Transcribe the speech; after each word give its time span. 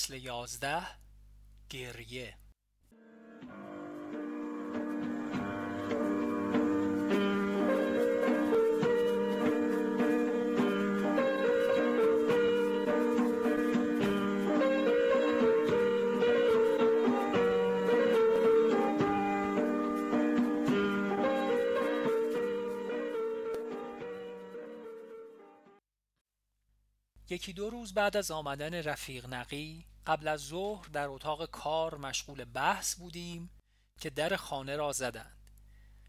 فصل 0.00 0.14
یازده 0.14 0.86
گریه. 1.70 2.34
یکی 27.30 27.52
دو 27.52 27.70
روز 27.70 27.94
بعد 27.94 28.16
از 28.16 28.30
آمدن 28.30 28.74
رفیق 28.74 29.26
نقی 29.26 29.89
قبل 30.10 30.28
از 30.28 30.40
ظهر 30.40 30.88
در 30.88 31.08
اتاق 31.08 31.46
کار 31.46 31.98
مشغول 31.98 32.44
بحث 32.44 32.94
بودیم 32.94 33.50
که 34.00 34.10
در 34.10 34.36
خانه 34.36 34.76
را 34.76 34.92
زدند. 34.92 35.50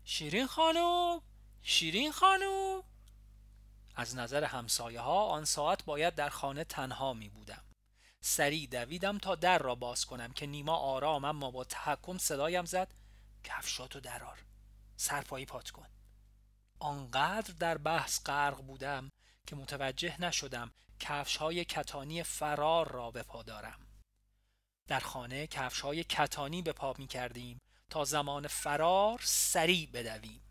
شیرین 0.03 0.47
خانم! 0.47 1.21
شیرین 1.61 2.11
خانم! 2.11 2.83
از 3.95 4.15
نظر 4.15 4.43
همسایه 4.43 4.99
ها 4.99 5.25
آن 5.25 5.45
ساعت 5.45 5.85
باید 5.85 6.15
در 6.15 6.29
خانه 6.29 6.63
تنها 6.63 7.13
می 7.13 7.29
بودم 7.29 7.63
سریع 8.21 8.67
دویدم 8.67 9.17
تا 9.17 9.35
در 9.35 9.59
را 9.59 9.75
باز 9.75 10.05
کنم 10.05 10.33
که 10.33 10.45
نیما 10.45 10.75
آرام 10.75 11.25
اما 11.25 11.51
با 11.51 11.63
تحکم 11.63 12.17
صدایم 12.17 12.65
زد 12.65 12.93
کفشاتو 13.43 13.99
درار 13.99 14.45
سرپایی 14.97 15.45
پات 15.45 15.69
کن. 15.69 15.87
آنقدر 16.79 17.53
در 17.53 17.77
بحث 17.77 18.23
غرق 18.25 18.61
بودم 18.61 19.09
که 19.47 19.55
متوجه 19.55 20.21
نشدم 20.21 20.71
کفش 20.99 21.37
های 21.37 21.65
کتانی 21.65 22.23
فرار 22.23 22.91
را 22.91 23.11
به 23.11 23.23
پا 23.23 23.43
دارم 23.43 23.90
در 24.87 24.99
خانه 24.99 25.47
کفش 25.47 25.79
های 25.81 26.03
کتانی 26.03 26.61
به 26.61 26.71
پا 26.71 26.95
می 26.97 27.07
کردیم 27.07 27.61
تا 27.89 28.05
زمان 28.05 28.47
فرار 28.47 29.19
سریع 29.23 29.89
بدویم. 29.93 30.41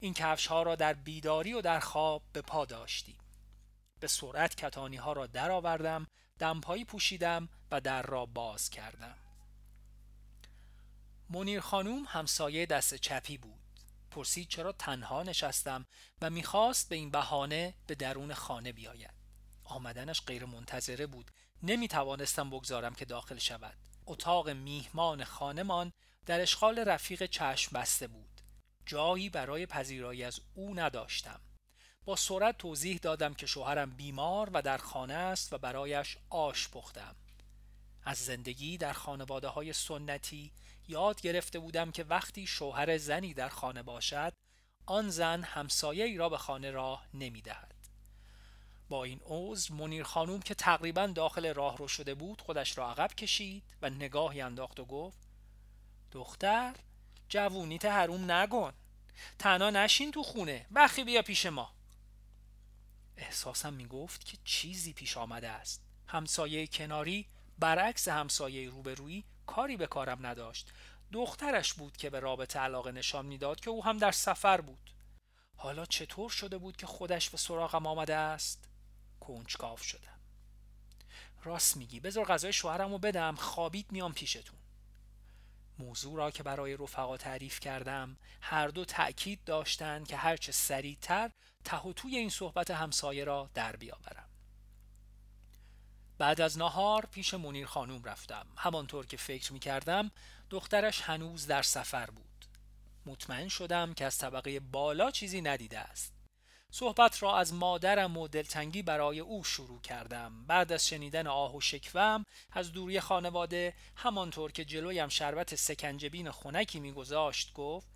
این 0.00 0.14
کفش 0.14 0.46
ها 0.46 0.62
را 0.62 0.76
در 0.76 0.92
بیداری 0.92 1.52
و 1.52 1.60
در 1.60 1.80
خواب 1.80 2.22
به 2.32 2.42
پا 2.42 2.64
داشتیم. 2.64 3.18
به 4.00 4.06
سرعت 4.06 4.54
کتانی 4.54 4.96
ها 4.96 5.12
را 5.12 5.26
درآوردم 5.26 6.06
دمپایی 6.38 6.84
پوشیدم 6.84 7.48
و 7.70 7.80
در 7.80 8.02
را 8.02 8.26
باز 8.26 8.70
کردم. 8.70 9.16
منیر 11.30 11.60
خانوم 11.60 12.04
همسایه 12.08 12.66
دست 12.66 12.94
چپی 12.94 13.38
بود. 13.38 13.60
پرسید 14.10 14.48
چرا 14.48 14.72
تنها 14.72 15.22
نشستم 15.22 15.86
و 16.22 16.30
می‌خواست 16.30 16.88
به 16.88 16.96
این 16.96 17.10
بهانه 17.10 17.74
به 17.86 17.94
درون 17.94 18.34
خانه 18.34 18.72
بیاید. 18.72 19.14
آمدنش 19.64 20.22
غیر 20.22 20.44
منتظره 20.44 21.06
بود. 21.06 21.30
نمی 21.62 21.88
توانستم 21.88 22.50
بگذارم 22.50 22.94
که 22.94 23.04
داخل 23.04 23.38
شود. 23.38 23.76
اتاق 24.06 24.50
میهمان 24.50 25.24
خانمان 25.24 25.92
در 26.26 26.40
اشغال 26.40 26.78
رفیق 26.78 27.26
چشم 27.26 27.78
بسته 27.78 28.06
بود. 28.06 28.40
جایی 28.86 29.30
برای 29.30 29.66
پذیرایی 29.66 30.24
از 30.24 30.40
او 30.54 30.74
نداشتم. 30.74 31.40
با 32.04 32.16
سرعت 32.16 32.58
توضیح 32.58 32.98
دادم 32.98 33.34
که 33.34 33.46
شوهرم 33.46 33.90
بیمار 33.90 34.50
و 34.52 34.62
در 34.62 34.78
خانه 34.78 35.14
است 35.14 35.52
و 35.52 35.58
برایش 35.58 36.18
آش 36.30 36.68
پختم. 36.68 37.16
از 38.04 38.18
زندگی 38.18 38.78
در 38.78 38.92
خانواده 38.92 39.48
های 39.48 39.72
سنتی 39.72 40.52
یاد 40.88 41.20
گرفته 41.20 41.58
بودم 41.58 41.90
که 41.90 42.04
وقتی 42.04 42.46
شوهر 42.46 42.98
زنی 42.98 43.34
در 43.34 43.48
خانه 43.48 43.82
باشد 43.82 44.32
آن 44.86 45.10
زن 45.10 45.42
همسایه 45.42 46.04
ای 46.04 46.16
را 46.16 46.28
به 46.28 46.38
خانه 46.38 46.70
راه 46.70 47.06
نمی 47.14 47.42
دهد. 47.42 47.75
با 48.88 49.04
این 49.04 49.20
عذر 49.24 49.74
منیر 49.74 50.02
خانوم 50.02 50.40
که 50.40 50.54
تقریبا 50.54 51.06
داخل 51.06 51.54
راه 51.54 51.76
رو 51.76 51.88
شده 51.88 52.14
بود 52.14 52.40
خودش 52.40 52.78
را 52.78 52.90
عقب 52.90 53.14
کشید 53.14 53.62
و 53.82 53.90
نگاهی 53.90 54.40
انداخت 54.40 54.80
و 54.80 54.84
گفت 54.84 55.18
دختر 56.12 56.74
جوونیت 57.28 57.84
حروم 57.84 58.30
نگن 58.30 58.72
تنها 59.38 59.70
نشین 59.70 60.10
تو 60.10 60.22
خونه. 60.22 60.66
بخی 60.74 61.04
بیا 61.04 61.22
پیش 61.22 61.46
ما. 61.46 61.72
احساسم 63.16 63.72
می 63.72 63.86
گفت 63.86 64.24
که 64.24 64.38
چیزی 64.44 64.92
پیش 64.92 65.16
آمده 65.16 65.48
است. 65.48 65.82
همسایه 66.06 66.66
کناری 66.66 67.26
برعکس 67.58 68.08
همسایه 68.08 68.70
روبرویی 68.70 69.24
کاری 69.46 69.76
به 69.76 69.86
کارم 69.86 70.26
نداشت. 70.26 70.72
دخترش 71.12 71.74
بود 71.74 71.96
که 71.96 72.10
به 72.10 72.20
رابطه 72.20 72.58
علاقه 72.58 72.92
نشان 72.92 73.26
می‌داد 73.26 73.60
که 73.60 73.70
او 73.70 73.84
هم 73.84 73.98
در 73.98 74.12
سفر 74.12 74.60
بود. 74.60 74.90
حالا 75.56 75.86
چطور 75.86 76.30
شده 76.30 76.58
بود 76.58 76.76
که 76.76 76.86
خودش 76.86 77.30
به 77.30 77.36
سراغم 77.36 77.86
آمده 77.86 78.14
است؟ 78.14 78.68
کنجکاو 79.26 79.78
شدم. 79.78 80.20
راست 81.44 81.76
میگی 81.76 82.00
بذار 82.00 82.24
غذای 82.24 82.52
شوهرم 82.52 82.92
رو 82.92 82.98
بدم. 82.98 83.34
خوابید 83.34 83.92
میام 83.92 84.12
پیشتون. 84.12 84.58
موضوع 85.78 86.16
را 86.16 86.30
که 86.30 86.42
برای 86.42 86.76
رفقا 86.76 87.16
تعریف 87.16 87.60
کردم 87.60 88.16
هر 88.40 88.68
دو 88.68 88.84
تأکید 88.84 89.44
داشتند 89.44 90.08
که 90.08 90.16
هرچه 90.16 90.52
سریعتر 90.52 91.30
ته 91.64 91.76
و 91.76 91.92
توی 91.92 92.16
این 92.16 92.30
صحبت 92.30 92.70
همسایه 92.70 93.24
را 93.24 93.50
در 93.54 93.76
بیاورم. 93.76 94.28
بعد 96.18 96.40
از 96.40 96.58
نهار 96.58 97.06
پیش 97.06 97.34
منیر 97.34 97.66
خانوم 97.66 98.04
رفتم. 98.04 98.46
همانطور 98.56 99.06
که 99.06 99.16
فکر 99.16 99.52
می 99.52 99.58
کردم 99.58 100.10
دخترش 100.50 101.00
هنوز 101.00 101.46
در 101.46 101.62
سفر 101.62 102.10
بود. 102.10 102.46
مطمئن 103.06 103.48
شدم 103.48 103.94
که 103.94 104.04
از 104.04 104.18
طبقه 104.18 104.60
بالا 104.60 105.10
چیزی 105.10 105.40
ندیده 105.40 105.78
است. 105.78 106.15
صحبت 106.78 107.22
را 107.22 107.38
از 107.38 107.54
مادرم 107.54 108.16
و 108.16 108.28
دلتنگی 108.28 108.82
برای 108.82 109.20
او 109.20 109.44
شروع 109.44 109.80
کردم. 109.80 110.46
بعد 110.46 110.72
از 110.72 110.88
شنیدن 110.88 111.26
آه 111.26 111.56
و 111.56 111.60
شکوم 111.60 112.24
از 112.52 112.72
دوری 112.72 113.00
خانواده 113.00 113.74
همانطور 113.96 114.52
که 114.52 114.64
جلویم 114.64 115.08
شربت 115.08 115.54
سکنجبین 115.54 116.30
خونکی 116.30 116.80
میگذاشت 116.80 117.52
گفت 117.54 117.86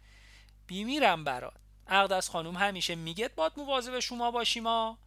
بیمیرم 0.66 1.24
برات. 1.24 1.54
اقدس 1.86 2.30
خانوم 2.30 2.56
همیشه 2.56 2.94
میگت 2.94 3.34
باد 3.34 3.52
مواظب 3.56 3.98
شما 3.98 4.30
باشیم 4.30 4.62
ما 4.62 4.98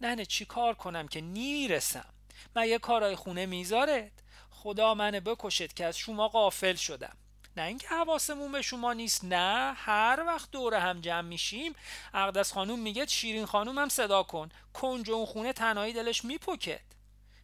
نه 0.00 0.24
چی 0.26 0.44
کار 0.44 0.74
کنم 0.74 1.08
که 1.08 1.20
نیرسم؟ 1.20 2.14
یه 2.56 2.78
کارای 2.78 3.16
خونه 3.16 3.46
می‌ذارد 3.46 4.22
خدا 4.50 4.94
منه 4.94 5.20
بکشد 5.20 5.72
که 5.72 5.84
از 5.84 5.98
شما 5.98 6.28
قافل 6.28 6.74
شدم. 6.74 7.16
نه 7.56 7.62
اینکه 7.62 7.88
حواسمون 7.88 8.52
به 8.52 8.62
شما 8.62 8.92
نیست 8.92 9.24
نه. 9.24 9.72
هر 9.76 10.24
وقت 10.26 10.50
دور 10.50 10.74
هم 10.74 11.00
جمع 11.00 11.28
میشیم 11.28 11.74
اقدس 12.14 12.52
خانوم 12.52 12.78
میگه 12.78 13.06
شیرین 13.06 13.46
خانوم 13.46 13.78
هم 13.78 13.88
صدا 13.88 14.22
کن. 14.22 14.48
کنج 14.72 15.10
اون 15.10 15.26
خونه 15.26 15.52
تنهایی 15.52 15.92
دلش 15.92 16.24
میپکد 16.24 16.80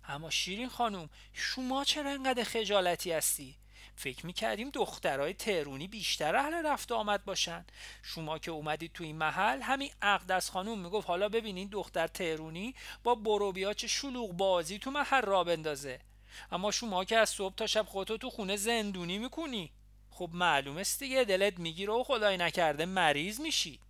اما 0.08 0.30
شیرین 0.30 0.68
خانوم 0.68 1.08
شما 1.32 1.84
چرا 1.84 2.10
انقدر 2.10 2.44
خجالتی 2.44 3.12
هستی؟ 3.12 3.54
فکر 3.96 4.26
می‌کردیم 4.26 4.70
دخترای 4.70 5.34
تهرونی 5.34 5.88
بیشتر 5.88 6.36
اهل 6.36 6.66
رفت 6.66 6.92
آمد 6.92 7.24
باشن. 7.24 7.64
شما 8.02 8.38
که 8.38 8.50
اومدید 8.50 8.92
تو 8.92 9.04
این 9.04 9.16
محل 9.16 9.62
همین 9.62 9.90
اقدس 10.02 10.50
خانوم 10.50 10.78
می‌گفت 10.78 11.08
حالا 11.08 11.28
ببینین 11.28 11.68
دختر 11.68 12.06
تهرونی 12.06 12.74
با 13.04 13.14
بروبیاچ 13.14 13.84
شلوغ 13.84 14.32
بازی 14.32 14.78
تو 14.78 14.90
محل 14.90 15.22
را 15.22 15.44
بندازه. 15.44 16.00
اما 16.52 16.70
شما 16.70 17.04
که 17.04 17.16
از 17.16 17.28
صبح 17.30 17.54
تا 17.54 17.66
شب 17.66 17.86
خودتو 17.86 18.18
تو 18.18 18.30
خونه 18.30 18.56
زندونی 18.56 19.18
می‌کنی. 19.18 19.72
خب 20.18 20.30
معلوم 20.32 20.76
است 20.76 20.98
دیگه 20.98 21.24
دلت 21.24 21.58
می‌گیره 21.58 21.92
و 21.92 22.04
خدای 22.04 22.36
نکرده 22.36 22.86
مریض 22.86 23.40
میشی. 23.40 23.80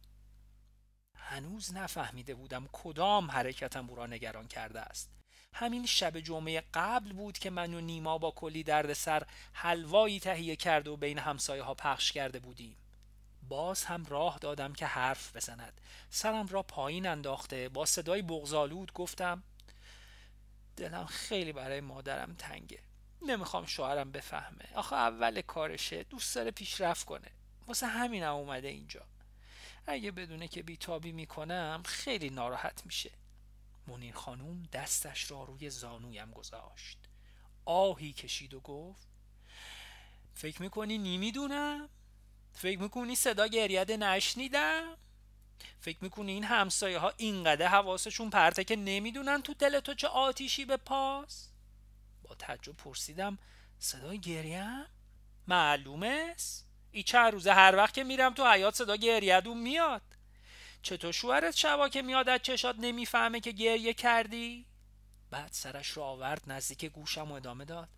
هنوز 1.14 1.75
نفهمیده 1.75 2.35
بودم 2.35 2.69
کدام 2.73 3.31
حرکتم 3.31 3.91
او 3.91 3.97
را 3.97 4.06
نگران 4.06 4.49
کرده 4.49 4.81
است. 4.81 5.11
همین 5.52 5.87
شب 5.87 6.20
جمعه 6.20 6.62
قبل 6.75 7.12
بود 7.12 7.38
که 7.38 7.50
من 7.50 7.75
و 7.75 7.81
نیما 7.81 8.19
با 8.19 8.31
کلی 8.31 8.62
دردسر 8.62 9.23
حلوایی 9.52 10.20
تهیه 10.20 10.56
کرده 10.56 10.91
و 10.91 10.97
بین 10.97 11.19
همسایه 11.19 11.62
ها 11.62 11.75
پخش 11.75 12.12
کرده 12.12 12.38
بودیم. 12.38 12.76
باز 13.43 13.85
هم 13.85 14.05
راه 14.05 14.38
دادم 14.38 14.73
که 14.73 14.87
حرف 14.87 15.37
بزند. 15.37 15.81
سرم 16.11 16.47
را 16.47 16.62
پایین 16.62 17.06
انداخته 17.06 17.69
با 17.69 17.85
صدای 17.85 18.23
بغزالود 18.23 18.93
گفتم 18.93 19.43
دلم 20.76 21.06
خیلی 21.06 21.52
برای 21.52 21.81
مادرم 21.81 22.35
تنگه. 22.35 22.88
نمی‌خوام 23.23 23.67
شوهرم 23.67 24.12
بفهمه 24.12 24.69
آخه 24.75 24.97
اول 24.97 25.41
کارشه 25.41 26.03
دوست 26.03 26.35
داره 26.35 26.50
پیشرفت 26.50 27.06
کنه 27.06 27.31
واسه 27.67 27.87
همینم 27.87 28.35
اومده 28.35 28.69
اینجا 28.69 29.05
اگه 29.87 30.11
بدونه 30.11 30.49
که 30.49 30.62
بیتابی 30.62 31.12
می‌کنم 31.12 31.82
خیلی 31.85 32.31
ناراحت 32.31 32.87
میشه 32.87 33.11
منیر 33.87 34.15
خانوم 34.15 34.62
دستش 34.73 35.31
را 35.31 35.44
روی 35.44 35.70
زانویم 35.70 36.31
گذاشت 36.31 36.99
آهی 37.65 38.12
کشید 38.12 38.55
و 38.55 38.61
گفت 38.61 39.09
فکر 40.35 40.62
می‌کنی 40.62 40.99
نیمیدونم؟ 40.99 41.88
فکر 42.53 42.79
می‌کنی 42.79 43.14
صدا 43.14 43.47
گریده 43.47 43.97
نشنیدم؟ 43.97 44.97
فکر 45.81 45.99
می‌کنی 46.00 46.32
این 46.32 46.44
همسایه 46.44 46.99
ها 46.99 47.12
اینقدر 47.17 47.67
حواسشون 47.67 48.31
پرته 48.31 48.64
که 48.64 48.76
نمی‌دونن 48.76 49.43
تو 49.43 49.55
دل 49.55 49.81
تو 49.81 49.94
چه 49.94 50.09
آتیشی 50.09 50.64
به 50.64 50.76
پاس؟ 50.76 51.49
تعجب 52.34 52.72
پرسیدم 52.72 53.38
صدای 53.78 54.19
گریم؟ 54.19 54.86
معلومه 55.48 56.32
است؟ 56.34 56.66
ای 56.90 57.02
چند 57.02 57.32
روزه 57.32 57.52
هر 57.52 57.76
وقت 57.76 57.94
که 57.94 58.04
میرم 58.04 58.34
تو 58.34 58.52
حیات 58.52 58.75
صدا 58.75 58.96
گریدون 58.96 59.58
میاد 59.58 60.02
چطور 60.82 61.12
شوهرت 61.12 61.56
شبا 61.56 61.88
که 61.88 62.02
میاد 62.02 62.28
از 62.28 62.40
چشات 62.42 62.76
نمی‌فهمه 62.78 63.40
که 63.40 63.52
گریه 63.52 63.94
کردی؟ 63.94 64.66
بعد 65.30 65.52
سرش 65.52 65.96
را 65.96 66.04
آورد 66.04 66.42
نزدیک 66.46 66.84
گوشم 66.84 67.30
و 67.30 67.34
ادامه 67.34 67.64
داد 67.64 67.88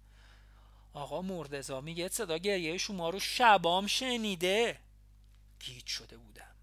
آقا 0.93 1.23
مردزا 1.23 1.81
میگه 1.81 2.09
صدا 2.09 2.39
گریه 2.39 2.79
شما 2.79 3.11
رو 3.11 3.21
شبام 3.21 3.87
شنیده 3.87 4.81
گیج 5.61 5.87
شده 5.87 6.17
بودم 6.17 6.55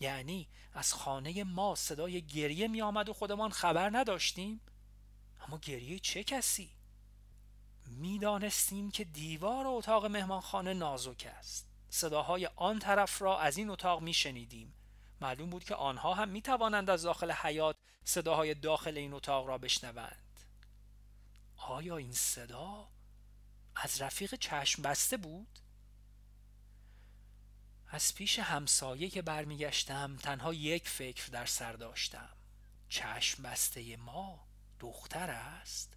یعنی 0.00 0.48
از 0.74 0.94
خانه 0.94 1.44
ما 1.44 1.74
صدای 1.74 2.22
گریه 2.22 2.68
می 2.68 2.82
آمد 2.82 3.08
و 3.08 3.12
خودمان 3.12 3.50
خبر 3.50 3.90
نداشتیم 3.98 4.60
اما 5.48 5.58
گریه 5.58 5.98
چه 5.98 6.24
کسی؟ 6.24 6.70
می‌دانستیم 7.92 8.90
که 8.90 9.04
دیوار 9.04 9.66
اتاق 9.66 10.06
مهمانخانه 10.06 10.74
نازک 10.74 11.28
است. 11.38 11.66
صداهای 11.90 12.46
آن 12.56 12.78
طرف 12.78 13.22
را 13.22 13.38
از 13.38 13.56
این 13.56 13.70
اتاق 13.70 14.02
می 14.02 14.14
شنیدیم 14.14 14.74
معلوم 15.20 15.50
بود 15.50 15.64
که 15.64 15.74
آنها 15.74 16.14
هم 16.14 16.28
می 16.28 16.42
توانند 16.42 16.90
از 16.90 17.02
داخل 17.02 17.32
حیات 17.32 17.76
صداهای 18.04 18.54
داخل 18.54 18.98
این 18.98 19.12
اتاق 19.12 19.46
را 19.46 19.58
بشنوند. 19.58 20.40
آیا 21.56 21.96
این 21.96 22.12
صدا 22.12 22.88
از 23.76 24.02
رفیق 24.02 24.34
چشم 24.34 24.82
بسته 24.82 25.16
بود؟ 25.16 25.58
از 27.88 28.14
پیش 28.14 28.38
همسایه 28.38 29.10
که 29.10 29.22
برمیگشتم 29.22 30.16
تنها 30.16 30.54
یک 30.54 30.88
فکر 30.88 31.26
در 31.26 31.46
سر 31.46 31.72
داشتم. 31.72 32.36
چشم 32.88 33.42
بسته 33.42 33.96
ما 33.96 34.46
دختر 34.80 35.30
است. 35.30 35.96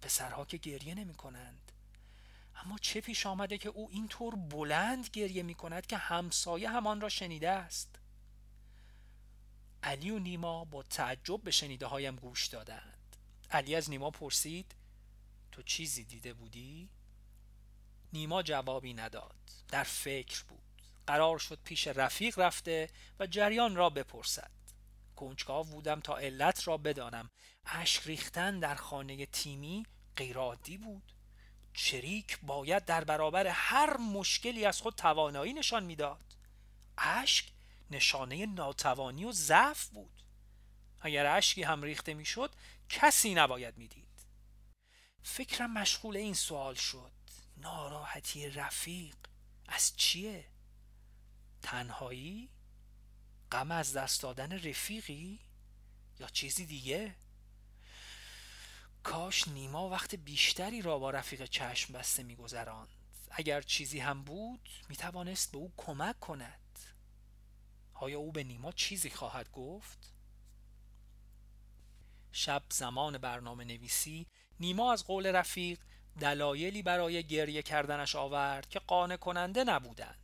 پسرها 0.00 0.44
که 0.44 0.56
گریه 0.56 0.94
نمی 0.94 1.14
کنند 1.14 1.72
اما 2.64 2.78
چه 2.78 3.00
پیش 3.00 3.26
آمده 3.26 3.58
که 3.58 3.68
او 3.68 3.88
اینطور 3.92 4.34
بلند 4.34 5.08
گریه 5.12 5.42
می 5.42 5.54
کند 5.54 5.86
که 5.86 5.96
همسایه 5.96 6.70
همان 6.70 7.00
را 7.00 7.08
شنیده 7.08 7.50
است. 7.50 7.88
علی 9.82 10.10
و 10.10 10.18
نیما 10.18 10.64
با 10.64 10.82
تعجب 10.82 11.42
به 11.42 11.50
شنیده 11.50 11.86
هایم 11.86 12.16
گوش 12.16 12.46
دادند. 12.46 13.16
علی 13.50 13.74
از 13.74 13.90
نیما 13.90 14.10
پرسید 14.10 14.74
تو 15.52 15.62
چیزی 15.62 16.04
دیده 16.04 16.32
بودی؟ 16.32 16.88
نیما 18.12 18.42
جوابی 18.42 18.94
نداد. 18.94 19.36
در 19.68 19.84
فکر 19.84 20.42
بود. 20.42 20.58
قرار 21.06 21.38
شد 21.38 21.58
پیش 21.64 21.86
رفیق 21.86 22.38
رفته 22.38 22.90
و 23.18 23.26
جریان 23.26 23.76
را 23.76 23.90
بپرسد. 23.90 24.50
کنجکاو 25.20 25.66
بودم 25.66 26.00
تا 26.00 26.16
علت 26.16 26.68
را 26.68 26.76
بدانم. 26.76 27.30
اشک 27.64 28.02
ریختن 28.06 28.60
در 28.60 28.74
خانه 28.74 29.26
تیمی 29.26 29.86
غیرعادی 30.16 30.76
بود. 30.76 31.12
شریک 31.72 32.38
باید 32.42 32.84
در 32.84 33.04
برابر 33.04 33.46
هر 33.46 33.96
مشکلی 33.96 34.64
از 34.64 34.80
خود 34.80 34.94
توانایی 34.94 35.52
نشان 35.52 35.84
می‌داد. 35.84 36.24
اشک 36.98 37.44
نشانه 37.90 38.46
ناتوانی 38.46 39.24
و 39.24 39.32
ضعف 39.32 39.86
بود. 39.86 40.22
اگر 41.00 41.26
اشکی 41.26 41.62
هم 41.62 41.82
ریخته 41.82 42.14
می‌شد 42.14 42.50
کسی 42.88 43.34
نباید 43.34 43.78
می‌دید. 43.78 44.08
فکرم 45.22 45.72
مشغول 45.72 46.16
این 46.16 46.34
سوال 46.34 46.74
شد. 46.74 47.12
ناراحتی 47.56 48.50
رفیق 48.50 49.16
از 49.68 49.96
چیه؟ 49.96 50.44
تنهایی؟ 51.62 52.48
غم 53.52 53.70
از 53.70 53.96
دست 53.96 54.22
دادن 54.22 54.52
رفیقی؟ 54.52 55.38
یا 56.20 56.26
چیزی 56.26 56.66
دیگه؟ 56.66 57.14
کاش 59.02 59.48
نیما 59.48 59.88
وقت 59.88 60.14
بیشتری 60.14 60.82
را 60.82 60.98
با 60.98 61.10
رفیق 61.10 61.44
چشم 61.44 61.92
بسته 61.92 62.22
میگذراند. 62.22 62.88
اگر 63.30 63.60
چیزی 63.60 63.98
هم 64.00 64.24
بود 64.24 64.68
می‌توانست 64.88 65.52
به 65.52 65.58
او 65.58 65.72
کمک 65.76 66.20
کند. 66.20 66.78
آیا 67.94 68.18
او 68.18 68.32
به 68.32 68.44
نیما 68.44 68.72
چیزی 68.72 69.10
خواهد 69.10 69.50
گفت؟ 69.50 70.12
شب 72.32 72.62
زمان 72.70 73.18
برنامه 73.18 73.64
نویسی 73.64 74.26
نیما 74.60 74.92
از 74.92 75.04
قول 75.04 75.26
رفیق 75.26 75.78
دلایلی 76.20 76.82
برای 76.82 77.24
گریه 77.24 77.62
کردنش 77.62 78.16
آورد 78.16 78.68
که 78.68 78.78
قانع 78.78 79.16
کننده 79.16 79.64
نبودند. 79.64 80.16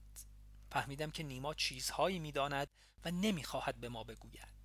فهمیدم 0.71 1.11
که 1.11 1.23
نیما 1.23 1.55
چیزهایی 1.55 2.19
می‌داند 2.19 2.69
و 3.07 3.11
نمی‌خواهد 3.11 3.77
به 3.77 3.89
ما 3.89 4.05
بگوید. 4.05 4.57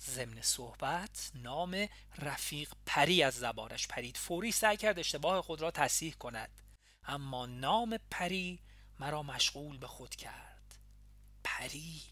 ضمن 0.00 0.42
صحبت 0.42 1.30
نام 1.34 1.88
رفیق 2.18 2.72
پری 2.86 3.22
از 3.22 3.34
زبانش 3.34 3.86
پرید. 3.86 4.16
فوری 4.16 4.52
سعی 4.52 4.76
کرد 4.76 4.98
اشتباه 4.98 5.42
خود 5.42 5.60
را 5.60 5.70
تصحیح 5.70 6.14
کند. 6.14 6.50
اما 7.04 7.46
نام 7.46 7.98
پری 8.10 8.58
مرا 9.00 9.22
مشغول 9.22 9.78
به 9.78 9.86
خود 9.86 10.14
کرد. 10.14 10.78
پری 11.44 12.02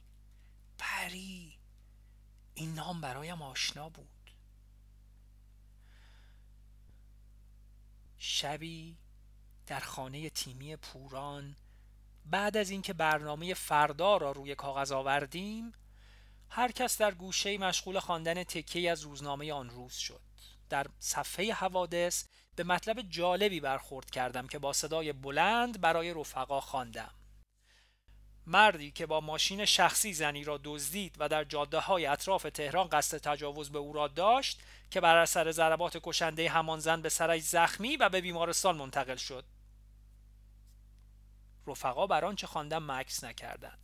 پری 0.78 1.58
این 2.54 2.74
نام 2.74 3.00
برایم 3.00 3.42
آشنا 3.42 3.88
بود. 3.88 4.30
شبی 8.18 8.96
در 9.66 9.80
خانه 9.80 10.30
تیمی 10.30 10.76
پوران 10.76 11.56
بعد 12.24 12.56
از 12.56 12.70
اینکه 12.70 12.92
برنامه 12.92 13.54
فردا 13.54 14.16
را 14.16 14.32
روی 14.32 14.54
کاغذ 14.54 14.92
آوردیم 14.92 15.72
هر 16.48 16.72
کس 16.72 16.98
در 16.98 17.14
گوشه 17.14 17.58
مشغول 17.58 17.98
خواندن 17.98 18.44
تکه 18.44 18.90
از 18.90 19.02
روزنامه 19.02 19.52
آن 19.52 19.70
روز 19.70 19.94
شد 19.94 20.20
در 20.70 20.86
صفحه 20.98 21.52
حوادث 21.52 22.24
به 22.56 22.64
مطلب 22.64 23.00
جالبی 23.00 23.60
برخورد 23.60 24.10
کردم 24.10 24.46
که 24.46 24.58
با 24.58 24.72
صدای 24.72 25.12
بلند 25.12 25.80
برای 25.80 26.14
رفقا 26.14 26.60
خواندم. 26.60 27.10
مردی 28.46 28.90
که 28.90 29.06
با 29.06 29.20
ماشین 29.20 29.64
شخصی 29.64 30.12
زنی 30.12 30.44
را 30.44 30.60
دزدید 30.64 31.16
و 31.18 31.28
در 31.28 31.44
جاده 31.44 31.78
های 31.78 32.06
اطراف 32.06 32.42
تهران 32.42 32.88
قصد 32.88 33.18
تجاوز 33.18 33.70
به 33.72 33.78
او 33.78 33.92
را 33.92 34.08
داشت 34.08 34.60
که 34.90 35.00
بر 35.00 35.16
اثر 35.16 35.52
ضربات 35.52 35.98
کشنده 36.02 36.50
همان 36.50 36.78
زن 36.78 37.02
به 37.02 37.08
سرش 37.08 37.42
زخمی 37.42 37.96
و 37.96 38.08
به 38.08 38.20
بیمارستان 38.20 38.76
منتقل 38.76 39.16
شد 39.16 39.44
رفقا 41.66 42.06
بر 42.06 42.24
آنچه 42.24 42.46
خواندم 42.46 42.90
مکس 42.90 43.24
نکردند. 43.24 43.78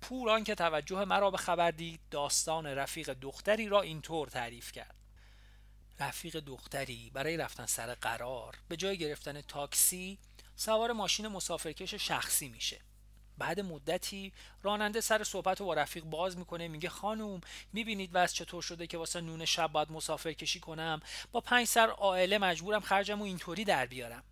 پور 0.00 0.40
که 0.40 0.54
توجه 0.54 1.04
مرا 1.04 1.30
به 1.30 1.36
خبر 1.36 1.70
دید 1.70 2.00
داستان 2.10 2.66
رفیق 2.66 3.12
دختری 3.12 3.68
را 3.68 3.82
اینطور 3.82 4.28
تعریف 4.28 4.72
کرد. 4.72 4.94
رفیق 6.00 6.36
دختری 6.36 7.10
برای 7.14 7.36
رفتن 7.36 7.66
سر 7.66 7.94
قرار 7.94 8.56
به 8.68 8.76
جای 8.76 8.98
گرفتن 8.98 9.40
تاکسی 9.40 10.18
سوار 10.56 10.92
ماشین 10.92 11.28
مسافرکش 11.28 11.94
شخصی 11.94 12.48
میشه. 12.48 12.80
بعد 13.38 13.60
مدتی 13.60 14.32
راننده 14.62 15.00
سر 15.00 15.24
صحبت 15.24 15.62
با 15.62 15.74
رفیق 15.74 16.04
باز 16.04 16.38
می‌کنه 16.38 16.68
میگه 16.68 16.88
خانوم 16.88 17.40
می‌بینید 17.72 18.10
وز 18.12 18.32
چطور 18.32 18.62
شده 18.62 18.86
که 18.86 18.98
واسه 18.98 19.20
نون 19.20 19.44
شب 19.44 19.72
باید 19.72 19.92
مسافر 19.92 20.32
کشی 20.32 20.60
کنم؟ 20.60 21.00
با 21.32 21.40
پنج 21.40 21.66
سر 21.66 21.88
عائله 21.88 22.38
مجبورم 22.38 22.80
خرجم 22.80 23.20
و 23.20 23.24
اینطوری 23.24 23.64
در 23.64 23.86
بیارم. 23.86 24.24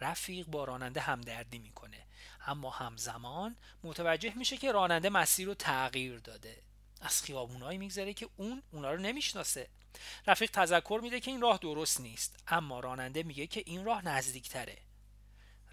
رفیق 0.00 0.46
با 0.46 0.64
راننده 0.64 1.00
همدردی 1.00 1.58
می‌کنه. 1.58 2.06
اما 2.46 2.70
همزمان 2.70 3.56
متوجه 3.84 4.34
میشه 4.34 4.56
که 4.56 4.72
راننده 4.72 5.08
مسیر 5.08 5.46
رو 5.46 5.54
تغییر 5.54 6.18
داده. 6.18 6.62
از 7.00 7.22
خیابونایی 7.22 7.78
میگذره 7.78 8.14
که 8.14 8.28
اون 8.36 8.62
اونا 8.72 8.92
رو 8.92 9.00
نمی‌شناسه. 9.00 9.68
رفیق 10.26 10.50
تذکر 10.50 11.00
میده 11.02 11.20
که 11.20 11.30
این 11.30 11.40
راه 11.40 11.58
درست 11.58 12.00
نیست. 12.00 12.36
اما 12.48 12.80
راننده 12.80 13.22
میگه 13.22 13.46
که 13.46 13.62
این 13.66 13.84
راه 13.84 14.04
نزدیکتره. 14.04 14.78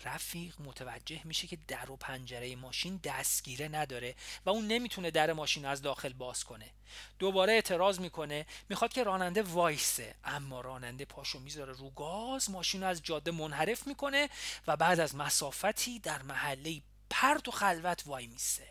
رفیق 0.06 0.62
متوجه 0.62 1.22
میشه 1.24 1.48
که 1.48 1.58
در 1.68 1.92
و 1.92 1.96
پنجره 1.96 2.56
ماشین 2.56 3.00
دستگیره 3.04 3.68
نداره 3.68 4.16
و 4.46 4.50
اون 4.50 4.68
نمی‌تونه 4.68 5.12
در 5.12 5.34
ماشین 5.34 5.66
از 5.66 5.82
داخل 5.82 6.14
باز 6.14 6.44
کنه. 6.44 6.70
دوباره 7.20 7.54
اعتراض 7.54 8.00
می‌کنه 8.00 8.46
می‌خواد 8.70 8.94
که 8.94 9.04
راننده 9.04 9.42
وایسه. 9.42 10.16
اما 10.24 10.62
راننده 10.62 11.06
پاشو 11.06 11.40
می‌ذاره 11.40 11.74
رو 11.74 11.90
گاز 11.90 12.50
ماشین 12.50 12.84
از 12.84 13.04
جاده 13.04 13.32
منحرف 13.32 13.88
می‌کنه 13.88 14.30
و 14.68 14.78
بعد 14.78 15.00
از 15.00 15.16
مسافتی 15.16 16.00
در 16.00 16.22
محله 16.22 16.82
پرت 17.10 17.48
و 17.48 17.52
خلوت 17.52 18.04
وای 18.06 18.28
میسه. 18.28 18.68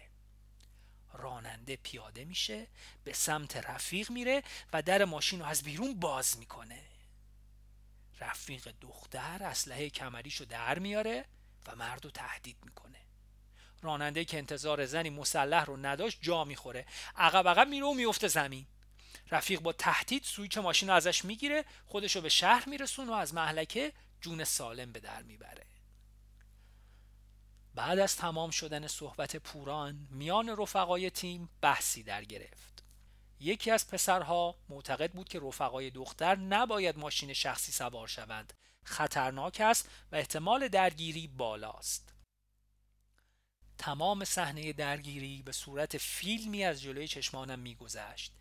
راننده 1.12 1.76
پیاده 1.76 2.24
میشه 2.24 2.66
به 3.04 3.12
سمت 3.12 3.56
رفیق 3.56 4.10
میره 4.10 4.42
و 4.72 4.82
در 4.82 5.04
ماشین 5.04 5.40
رو 5.40 5.46
از 5.46 5.62
بیرون 5.62 6.00
باز 6.00 6.38
می‌کنه. 6.38 6.82
رفیق 8.20 8.74
دختر 8.80 9.42
اسلحه 9.42 9.90
کمریشو 9.90 10.44
در 10.44 10.78
میاره 10.78 11.24
و 11.66 11.76
مردو 11.76 12.10
تهدید 12.10 12.56
می‌کنه. 12.64 12.98
راننده 13.82 14.24
که 14.24 14.38
انتظار 14.38 14.86
زنی 14.86 15.10
مسلح 15.10 15.64
رو 15.64 15.76
نداشت 15.76 16.18
جا 16.22 16.44
می‌خوره. 16.44 16.86
عقب 17.16 17.48
عقب 17.48 17.68
میره 17.68 17.86
و 17.86 17.94
میفته 17.94 18.28
زمین. 18.28 18.66
رفیق 19.30 19.60
با 19.60 19.72
تهدید 19.72 20.22
سویچ 20.24 20.58
ماشین 20.58 20.88
رو 20.88 20.94
ازش 20.94 21.24
می‌گیره 21.24 21.64
خودشو 21.86 22.20
به 22.20 22.28
شهر 22.28 22.68
میرسون 22.68 23.08
و 23.08 23.12
از 23.12 23.34
محلکه 23.34 23.92
جون 24.20 24.44
سالم 24.44 24.92
به 24.92 25.00
در 25.00 25.22
می‌بره. 25.22 25.66
بعد 27.74 27.98
از 27.98 28.16
تمام 28.16 28.50
شدن 28.50 28.86
صحبت 28.86 29.36
پوران 29.36 30.08
میان 30.10 30.48
رفقای 30.48 31.10
تیم 31.10 31.48
بحثی 31.60 32.02
در 32.02 32.24
گرفت. 32.24 32.71
یکی 33.42 33.70
از 33.70 33.88
پسرها 33.88 34.54
معتقد 34.68 35.12
بود 35.12 35.28
که 35.28 35.40
رفقای 35.40 35.90
دختر 35.90 36.36
نباید 36.36 36.98
ماشین 36.98 37.32
شخصی 37.32 37.72
سوار 37.72 38.08
شوند. 38.08 38.52
خطرناک 38.84 39.60
است 39.60 39.88
و 40.12 40.16
احتمال 40.16 40.68
درگیری 40.68 41.26
بالاست. 41.26 42.14
تمام 43.78 44.24
صحنه 44.24 44.72
درگیری 44.72 45.42
به 45.42 45.52
صورت 45.52 45.98
فیلمی 45.98 46.64
از 46.64 46.82
جلوی 46.82 47.08
چشمانم 47.08 47.58
میگذشت. 47.58 48.32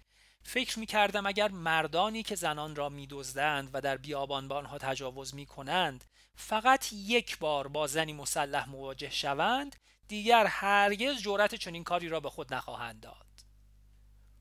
فکر 0.43 0.79
می 0.79 0.85
کردم 0.85 1.25
اگر 1.25 1.51
مردانی 1.51 2.23
که 2.23 2.35
زنان 2.35 2.75
را 2.75 2.89
می 2.89 3.07
دزدند 3.07 3.69
و 3.73 3.81
در 3.81 3.97
بیابان 3.97 4.47
به 4.47 4.55
آنها 4.55 4.77
تجاوز 4.77 5.35
می 5.35 5.45
کنند 5.45 6.03
فقط 6.35 6.93
یک 6.93 7.37
بار 7.39 7.67
با 7.67 7.87
زنی 7.87 8.13
مسلح 8.13 8.69
مواجه 8.69 9.09
شوند 9.09 9.75
دیگر 10.07 10.45
هرگز 10.45 11.21
جرأت 11.21 11.55
چنین 11.55 11.83
کاری 11.83 12.09
را 12.09 12.19
به 12.19 12.29
خود 12.29 12.53
نخواهند 12.53 12.99
داد. 12.99 13.30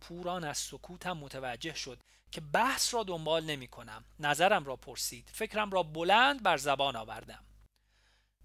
پوران 0.01 0.45
از 0.45 0.59
سکوتم 0.59 1.13
متوجه 1.13 1.75
شد 1.75 1.99
که 2.31 2.41
بحث 2.41 2.95
را 2.95 3.03
دنبال 3.03 3.45
نمی 3.45 3.69
کنم. 3.69 4.05
نظرم 4.21 4.65
را 4.65 4.77
پرسید. 4.77 5.31
فکرم 5.33 5.71
را 5.71 5.83
بلند 5.83 6.43
بر 6.43 6.57
زبان 6.57 6.97
آوردم. 6.97 7.45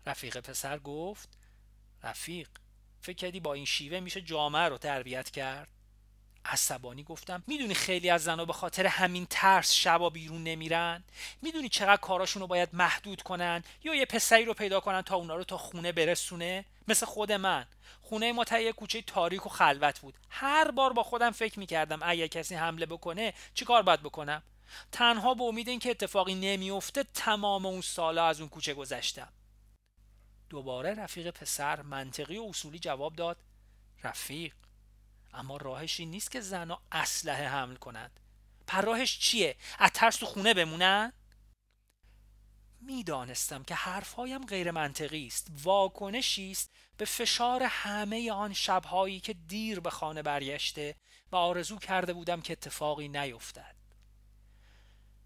رفیق 0.05 0.39
پسر 0.39 0.79
گفت 0.79 1.37
رفیق 2.03 2.49
فکر 3.01 3.15
کردی 3.15 3.39
با 3.39 3.53
این 3.53 3.65
شیوه 3.65 3.99
میشه 3.99 4.21
جامعه 4.21 4.69
رو 4.69 4.77
تربیت 4.77 5.29
کرد؟ 5.29 5.74
عصبانی 6.45 7.03
گفتم 7.03 7.43
می‌دونی 7.47 7.73
خیلی 7.73 8.09
از 8.09 8.23
زنها 8.23 8.45
به 8.45 8.53
خاطر 8.53 8.87
همین 8.87 9.27
ترس 9.29 9.73
شبا 9.73 10.09
بیرون 10.09 10.43
نمیرن؟ 10.43 11.03
می‌دونی 11.41 11.69
چقدر 11.69 12.01
کاراشون 12.01 12.41
رو 12.41 12.47
باید 12.47 12.69
محدود 12.73 13.21
کنن؟ 13.21 13.63
یا 13.83 13.95
یه 13.95 14.05
پسری 14.05 14.45
رو 14.45 14.53
پیدا 14.53 14.79
کنن 14.79 15.01
تا 15.01 15.15
اونا 15.15 15.35
رو 15.35 15.43
تا 15.43 15.57
خونه 15.57 15.91
برسونه؟ 15.91 16.65
مثل 16.87 17.05
خود 17.05 17.31
من. 17.31 17.65
خونه 18.01 18.31
ما 18.31 18.43
تا 18.43 18.71
کوچه 18.71 19.01
تاریک 19.01 19.45
و 19.45 19.49
خلوت 19.49 19.99
بود. 19.99 20.13
هر 20.29 20.71
بار 20.71 20.93
با 20.93 21.03
خودم 21.03 21.31
فکر 21.31 21.59
می‌کردم 21.59 21.99
اگه 22.01 22.27
کسی 22.27 22.55
حمله 22.55 22.85
بکنه 22.85 23.33
چیکار 23.53 23.81
باید 23.81 24.01
بکنم؟ 24.01 24.43
تنها 24.91 25.33
به 25.33 25.43
امید 25.43 25.69
اینکه 25.69 25.89
اتفاقی 25.89 26.35
نمیافته 26.35 27.03
تمام 27.13 27.65
اون 27.65 27.81
سالا 27.81 28.27
از 28.27 28.39
اون 28.39 28.49
کوچه 28.49 28.73
گذشتم. 28.73 29.27
دوباره 30.49 30.93
رفیق 30.93 31.29
پسر 31.29 31.81
منطقی 31.81 32.37
و 32.37 32.43
اصولی 32.43 32.79
جواب 32.79 33.15
داد 33.15 33.37
رفیق. 34.03 34.53
اما 35.33 35.57
راهش 35.57 35.99
این 35.99 36.11
نیست 36.11 36.31
که 36.31 36.41
زنها 36.41 36.81
اسلحه 36.91 37.47
حمل 37.47 37.75
کنند 37.75 38.19
پراهش 38.67 39.19
چیه؟ 39.19 39.55
از 39.79 39.91
ترس 39.93 40.15
تو 40.15 40.25
خونه 40.25 40.53
بمونن؟ 40.53 41.13
می‌دانستم 42.81 43.63
که 43.63 43.75
حرفهایم 43.75 44.45
غیر 44.45 44.71
منطقی 44.71 45.27
است. 45.27 45.47
واکنشی 45.63 46.51
است 46.51 46.71
به 46.97 47.05
فشار 47.05 47.63
همه 47.63 48.31
آن 48.31 48.53
شبهایی 48.53 49.19
که 49.19 49.33
دیر 49.33 49.79
به 49.79 49.89
خانه 49.89 50.21
برگشته 50.21 50.95
و 51.31 51.35
آرزو 51.35 51.77
کرده 51.77 52.13
بودم 52.13 52.41
که 52.41 52.53
اتفاقی 52.53 53.07
نیفتد. 53.07 53.75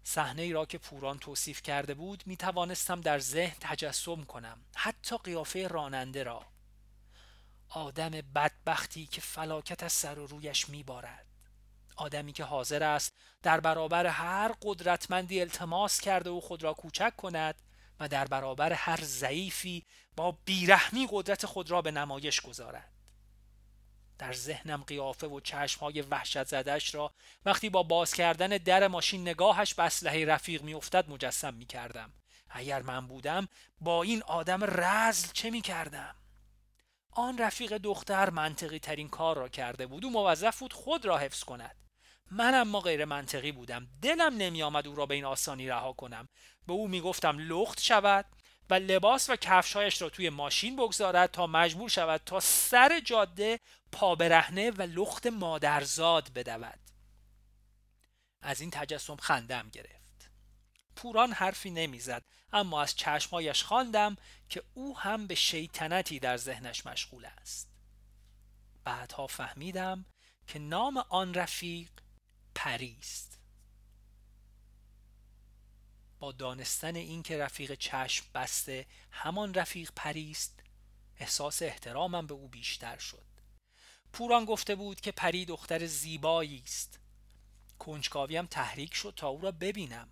صحنه 0.02 0.42
ای 0.42 0.52
را 0.52 0.66
که 0.66 0.78
پوران 0.78 1.18
توصیف 1.18 1.62
کرده 1.62 1.94
بود 1.94 2.22
می 2.26 2.36
توانستم 2.36 3.00
در 3.00 3.18
ذهن 3.18 3.56
تجسم 3.60 4.24
کنم. 4.24 4.64
حتی 4.76 5.16
قیافه 5.18 5.68
راننده 5.68 6.22
را. 6.22 6.46
آدم 7.70 8.10
بدبختی 8.10 9.06
که 9.06 9.20
فلاکت 9.20 9.82
از 9.82 9.92
سر 9.92 10.18
و 10.18 10.26
رویش 10.26 10.68
میبارد 10.68 11.26
آدمی 11.96 12.32
که 12.32 12.44
حاضر 12.44 12.82
است 12.82 13.12
در 13.42 13.60
برابر 13.60 14.06
هر 14.06 14.54
قدرتمندی 14.62 15.40
التماس 15.40 16.00
کرده 16.00 16.30
و 16.30 16.40
خود 16.40 16.62
را 16.62 16.74
کوچک 16.74 17.16
کند 17.16 17.54
و 18.00 18.08
در 18.08 18.24
برابر 18.24 18.72
هر 18.72 19.00
ضعیفی 19.02 19.86
با 20.16 20.38
بیرحمی 20.44 21.08
قدرت 21.10 21.46
خود 21.46 21.70
را 21.70 21.82
به 21.82 21.90
نمایش 21.90 22.40
گذارد 22.40 22.92
در 24.18 24.32
ذهنم 24.32 24.82
قیافه 24.82 25.26
و 25.26 25.40
چشمهای 25.40 26.00
وحشت 26.00 26.44
زدش 26.44 26.94
را 26.94 27.12
وقتی 27.44 27.70
با 27.70 27.82
باز 27.82 28.14
کردن 28.14 28.48
در 28.48 28.88
ماشین 28.88 29.20
نگاهش 29.28 29.74
به 29.74 29.82
اسلحه 29.82 30.24
رفیق 30.24 30.62
میافتد 30.62 31.10
مجسم 31.10 31.54
می 31.54 31.66
کردم. 31.66 32.12
اگر 32.50 32.82
من 32.82 33.06
بودم 33.06 33.48
با 33.80 34.02
این 34.02 34.22
آدم 34.22 34.64
رزل 34.64 35.28
چه 35.32 35.50
می 35.50 35.60
کردم؟ 35.60 36.19
آن 37.10 37.38
رفیق 37.38 37.78
دختر 37.78 38.30
منطقی 38.30 38.78
ترین 38.78 39.08
کار 39.08 39.36
را 39.36 39.48
کرده 39.48 39.86
بود. 39.86 40.04
او 40.04 40.10
موظف 40.10 40.58
بود 40.58 40.72
خود 40.72 41.04
را 41.04 41.18
حفظ 41.18 41.44
کند. 41.44 41.76
من 42.30 42.54
اما 42.54 42.80
غیر 42.80 43.04
منطقی 43.04 43.52
بودم. 43.52 43.88
دلم 44.02 44.36
نمی 44.36 44.62
آمد 44.62 44.86
او 44.86 44.94
را 44.94 45.06
به 45.06 45.14
این 45.14 45.24
آسانی 45.24 45.68
رها 45.68 45.92
کنم. 45.92 46.28
به 46.66 46.72
او 46.72 46.88
می 46.88 47.00
گفتم 47.00 47.38
لخت 47.38 47.80
شود 47.80 48.26
و 48.70 48.74
لباس 48.74 49.30
و 49.30 49.36
کفشهایش 49.36 50.02
را 50.02 50.08
توی 50.08 50.30
ماشین 50.30 50.76
بگذارد 50.76 51.30
تا 51.30 51.46
مجبور 51.46 51.88
شود 51.88 52.20
تا 52.26 52.40
سر 52.40 53.00
جاده 53.00 53.60
پا 53.92 54.14
برهنه 54.14 54.70
و 54.70 54.82
لخت 54.82 55.26
مادرزاد 55.26 56.32
بدود. 56.32 56.80
از 58.42 58.60
این 58.60 58.70
تجسم 58.70 59.16
خندم 59.16 59.68
گرفت. 59.72 60.30
پوران 60.96 61.32
حرفی 61.32 61.70
نمی‌زد. 61.70 62.22
اما 62.52 62.82
از 62.82 62.96
چشمایش 62.96 63.62
خواندم 63.64 64.16
که 64.48 64.62
او 64.74 64.98
هم 64.98 65.26
به 65.26 65.34
شیطنتی 65.34 66.18
در 66.18 66.36
ذهنش 66.36 66.86
مشغول 66.86 67.24
است. 67.24 67.70
بعدها 68.84 69.26
فهمیدم 69.26 70.04
که 70.46 70.58
نام 70.58 71.04
آن 71.08 71.34
رفیق 71.34 71.90
پریست 72.54 73.40
با 76.20 76.32
دانستن 76.32 76.96
اینکه 76.96 77.38
رفیق 77.38 77.74
چشم 77.74 78.26
بسته 78.34 78.86
همان 79.10 79.54
رفیق 79.54 79.92
پریست 79.96 80.60
احساس 81.16 81.62
احترامم 81.62 82.26
به 82.26 82.34
او 82.34 82.48
بیشتر 82.48 82.98
شد. 82.98 83.26
پوران 84.12 84.44
گفته 84.44 84.74
بود 84.74 85.00
که 85.00 85.12
پری 85.12 85.44
دختر 85.44 85.86
زیبایی 85.86 86.62
است. 86.64 86.98
کنجکاویم 87.78 88.46
تحریک 88.46 88.94
شد 88.94 89.12
تا 89.16 89.28
او 89.28 89.40
را 89.40 89.50
ببینم. 89.50 90.08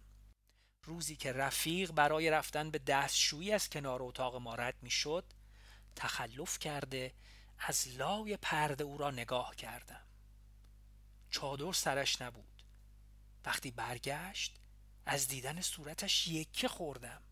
روزی 0.88 1.16
که 1.16 1.33
رفیق 1.33 1.92
برای 1.92 2.30
رفتن 2.30 2.71
به 2.71 2.78
دستشویی 2.78 3.52
از 3.52 3.71
کنار 3.71 4.02
اتاق 4.02 4.37
ما 4.37 4.54
رد 4.54 4.83
می 4.83 4.90
شد 4.90 5.25
تخلف 5.97 6.59
کرده 6.59 7.14
از 7.59 7.88
لای 7.88 8.37
پرده 8.37 8.85
او 8.85 8.99
را 8.99 9.11
نگاه 9.11 9.57
کردم. 9.57 10.04
چادر 11.30 11.73
سرش 11.73 12.23
نبود. 12.23 12.62
وقتی 13.45 13.71
برگشت 13.71 14.57
از 15.07 15.28
دیدن 15.28 15.61
صورتش 15.61 16.28
یکه 16.28 16.68
خوردم. 16.68 17.23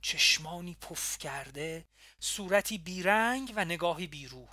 چشمانی 0.00 0.74
پف 0.74 1.18
کرده 1.18 1.86
صورتی 2.20 2.78
بیرنگ 2.78 3.52
و 3.56 3.64
نگاهی 3.64 4.06
بیروح. 4.06 4.48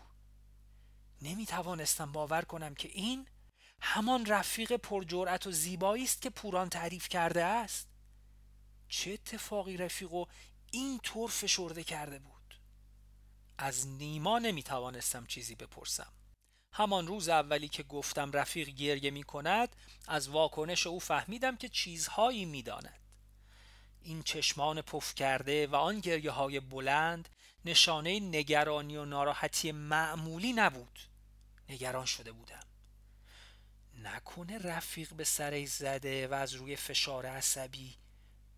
نمی 1.22 1.46
توانستم 1.46 2.12
باور 2.12 2.41
کنم 2.41 2.75
که 2.75 2.88
این 2.88 3.27
همان 3.81 4.25
رفیق 4.25 4.74
پرجرأت 4.74 5.48
و 5.48 5.51
زیبایی 5.51 6.03
است 6.03 6.22
که 6.22 6.29
پوران 6.29 6.69
تعریف 6.69 7.10
کرده 7.10 7.43
است. 7.43 7.88
چه 8.89 9.12
اتفاقی 9.12 9.77
رفیق 9.77 10.13
و 10.13 10.25
این 10.72 11.00
طور 11.00 11.29
فشرده 11.29 11.84
کرده 11.84 12.19
بود؟ 12.19 12.60
از 13.57 13.88
نیما 13.88 14.39
نمی 14.39 14.63
توانستم 14.63 15.25
چیزی 15.25 15.55
بپرسم. 15.55 16.13
همان 16.74 17.07
روز 17.07 17.29
اولی 17.29 17.67
که 17.67 17.84
گفتم 17.84 18.31
رفیق 18.31 18.69
گریه 18.69 19.12
می 19.12 19.24
کند 19.24 19.75
از 20.07 20.29
واکنش 20.29 20.88
او 20.88 21.00
فهمیدم 21.00 21.57
که 21.57 21.69
چیزهایی 21.69 22.46
می 22.46 22.63
داند. 22.63 23.00
این 24.01 24.24
چشمان 24.24 24.81
پف 24.81 25.15
کرده 25.15 25.67
و 25.67 25.75
آن 25.75 26.00
گریه 26.00 26.31
های 26.31 26.60
بلند 26.60 27.29
نشانه 27.65 28.19
نگرانی 28.19 28.98
و 28.98 29.05
ناراحتی 29.05 29.72
معمولی 29.72 30.53
نبود. 30.53 31.00
نگران 31.69 32.05
شده 32.05 32.31
بودم. 32.31 32.66
نکنه 34.08 34.58
رفیق 34.58 35.14
به 35.14 35.24
سرش 35.24 35.68
زده 35.68 36.28
و 36.28 36.34
از 36.34 36.54
روی 36.54 36.76
فشار 36.76 37.26
عصبی 37.26 37.96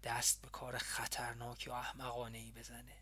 دست 0.03 0.41
به 0.41 0.50
کار 0.50 0.77
خطرناک 0.77 1.65
و 1.68 1.74
احمقانه 1.74 2.38
ای 2.38 2.51
بزنه. 2.51 2.96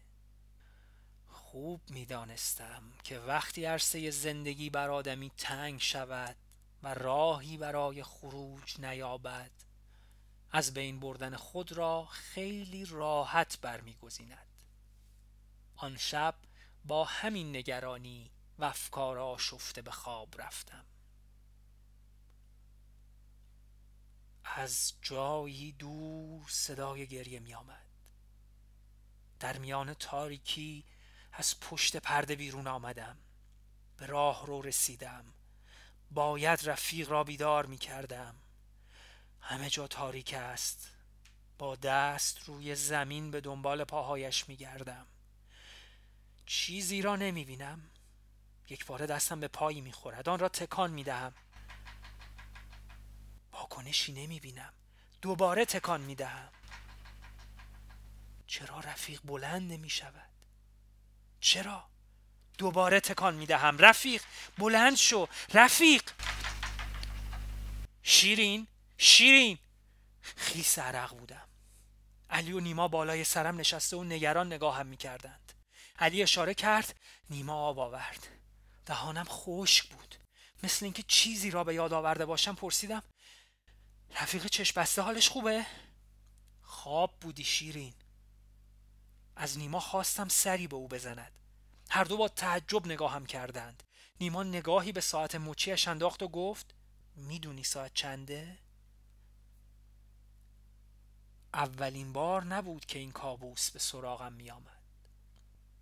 خوب 1.27 1.81
می‌دانستم 1.89 2.83
که 3.03 3.19
وقتی 3.19 3.65
عرصه 3.65 4.11
زندگی 4.11 4.69
بر 4.69 4.89
آدمی 4.89 5.31
تنگ 5.37 5.79
شود 5.79 6.35
و 6.83 6.93
راهی 6.93 7.57
برای 7.57 8.03
خروج 8.03 8.79
نیابد 8.79 9.51
از 10.51 10.73
بین 10.73 10.99
بردن 10.99 11.35
خود 11.35 11.71
را 11.71 12.05
خیلی 12.05 12.85
راحت 12.85 13.61
برمیگزیند. 13.61 14.63
آن 15.75 15.97
شب 15.97 16.35
با 16.85 17.05
همین 17.05 17.55
نگرانی 17.55 18.31
و 18.59 18.65
افکار 18.65 19.19
آشفته 19.19 19.81
به 19.81 19.91
خواب 19.91 20.41
رفتم. 20.41 20.85
از 24.55 24.93
جایی 25.01 25.71
دور 25.71 26.45
صدای 26.49 27.07
گریه 27.07 27.39
می 27.39 27.53
آمد 27.53 27.85
در 29.39 29.57
میان 29.57 29.93
تاریکی 29.93 30.83
از 31.33 31.59
پشت 31.59 31.97
پرده 31.97 32.35
بیرون 32.35 32.67
آمدم. 32.67 33.17
به 33.97 34.05
راه 34.05 34.45
رو 34.45 34.61
رسیدم. 34.61 35.25
باید 36.11 36.69
رفیق 36.69 37.09
را 37.09 37.23
بیدار 37.23 37.65
می 37.65 37.77
کردم 37.77 38.35
همه 39.41 39.69
جا 39.69 39.87
تاریک 39.87 40.33
است. 40.33 40.91
با 41.57 41.75
دست 41.75 42.39
روی 42.45 42.75
زمین 42.75 43.31
به 43.31 43.41
دنبال 43.41 43.83
پاهایش 43.83 44.49
می 44.49 44.55
گردم 44.55 45.05
چیزی 46.45 47.01
را 47.01 47.15
نمی 47.15 47.45
بینم 47.45 47.81
یک 48.69 48.85
بار 48.85 49.05
دستم 49.05 49.39
به 49.39 49.47
پایی 49.47 49.81
می 49.81 49.91
خورد 49.91 50.29
آن 50.29 50.39
را 50.39 50.49
تکان 50.49 50.91
می 50.91 51.03
دهم 51.03 51.33
واکنشی 53.57 54.13
نمی 54.13 54.39
بینم 54.39 54.73
دوباره 55.21 55.65
تکان 55.65 56.01
می 56.01 56.15
دهم 56.15 56.49
چرا 58.47 58.79
رفیق 58.79 59.21
بلند 59.23 59.71
نمی 59.71 59.89
شود 59.89 60.29
چرا؟ 61.39 61.89
دوباره 62.57 62.99
تکان 62.99 63.35
می 63.35 63.45
دهم 63.45 63.77
رفیق 63.77 64.23
بلند 64.57 64.95
شو. 64.95 65.27
رفیق! 65.53 66.03
شیرین 68.03 68.67
شیرین! 68.97 69.57
خیلی 70.21 70.63
سرق 70.63 71.17
بودم. 71.17 71.47
علی 72.29 72.51
و 72.51 72.59
نیما 72.59 72.87
بالای 72.87 73.23
سرم 73.23 73.57
نشسته 73.57 73.97
و 73.97 74.03
نگران 74.03 74.53
نگاهم 74.53 74.87
می‌کردند. 74.87 75.53
علی 75.99 76.23
اشاره 76.23 76.53
کرد 76.53 76.95
نیما 77.29 77.53
آب 77.53 77.79
آورد. 77.79 78.27
دهانم 78.85 79.25
خشک 79.29 79.89
بود. 79.89 80.15
مثل 80.63 80.85
اینکه 80.85 81.03
چیزی 81.07 81.51
را 81.51 81.63
به 81.63 81.75
یاد 81.75 81.93
آورده 81.93 82.25
باشم 82.25 82.55
پرسیدم 82.55 83.03
رفیق 84.15 84.45
چشم 84.45 84.81
بسته 84.81 85.01
حالش 85.01 85.29
خوبه؟ 85.29 85.65
خواب 86.61 87.13
بودی 87.21 87.43
شیرین 87.43 87.93
از 89.35 89.57
نیما 89.57 89.79
خواستم 89.79 90.27
سری 90.27 90.67
به 90.67 90.75
او 90.75 90.87
بزند 90.87 91.31
هر 91.89 92.03
دو 92.03 92.17
با 92.17 92.27
تعجب 92.27 92.85
نگاهم 92.85 93.25
کردند 93.25 93.83
نیما 94.19 94.43
نگاهی 94.43 94.91
به 94.91 95.01
ساعت 95.01 95.35
مچیش 95.35 95.87
انداخت 95.87 96.23
و 96.23 96.27
گفت 96.27 96.73
می‌دونی 97.15 97.63
ساعت 97.63 97.93
چنده؟ 97.93 98.57
اولین 101.53 102.13
بار 102.13 102.43
نبود 102.43 102.85
که 102.85 102.99
این 102.99 103.11
کابوس 103.11 103.71
به 103.71 103.79
سراغم 103.79 104.33
می 104.33 104.51
آمد. 104.51 104.81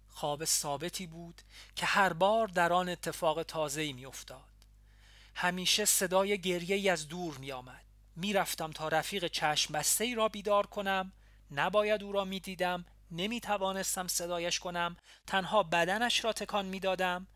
خواب 0.09 0.45
ثابتی 0.45 1.07
بود 1.07 1.41
که 1.75 1.85
هر 1.85 2.13
بار 2.13 2.47
در 2.47 2.73
آن 2.73 2.89
اتفاق 2.89 3.43
تازه‌ای 3.43 3.93
می 3.93 4.05
افتاد. 4.05 4.43
همیشه 5.35 5.85
صدای 5.85 6.41
گریه 6.41 6.75
ای 6.75 6.89
از 6.89 7.07
دور 7.07 7.37
می 7.37 7.51
آمد. 8.15 8.25
می 8.25 8.33
رفتم 8.33 8.71
تا 8.71 8.87
رفیق 8.87 9.27
چشم 9.27 9.73
بسته 9.73 10.03
ای 10.03 10.15
را 10.15 10.29
بیدار 10.29 10.67
کنم. 10.67 11.11
نباید 11.51 12.03
او 12.03 12.11
را 12.11 12.25
می 12.25 12.39
دیدم 12.39 12.85
نمی 13.11 13.39
توانستم 13.39 14.07
صدایش 14.07 14.59
کنم. 14.59 14.97
تنها 15.27 15.63
بدنش 15.63 16.25
را 16.25 16.33
تکان 16.33 16.65
می 16.65 16.79
دادم 16.79 17.27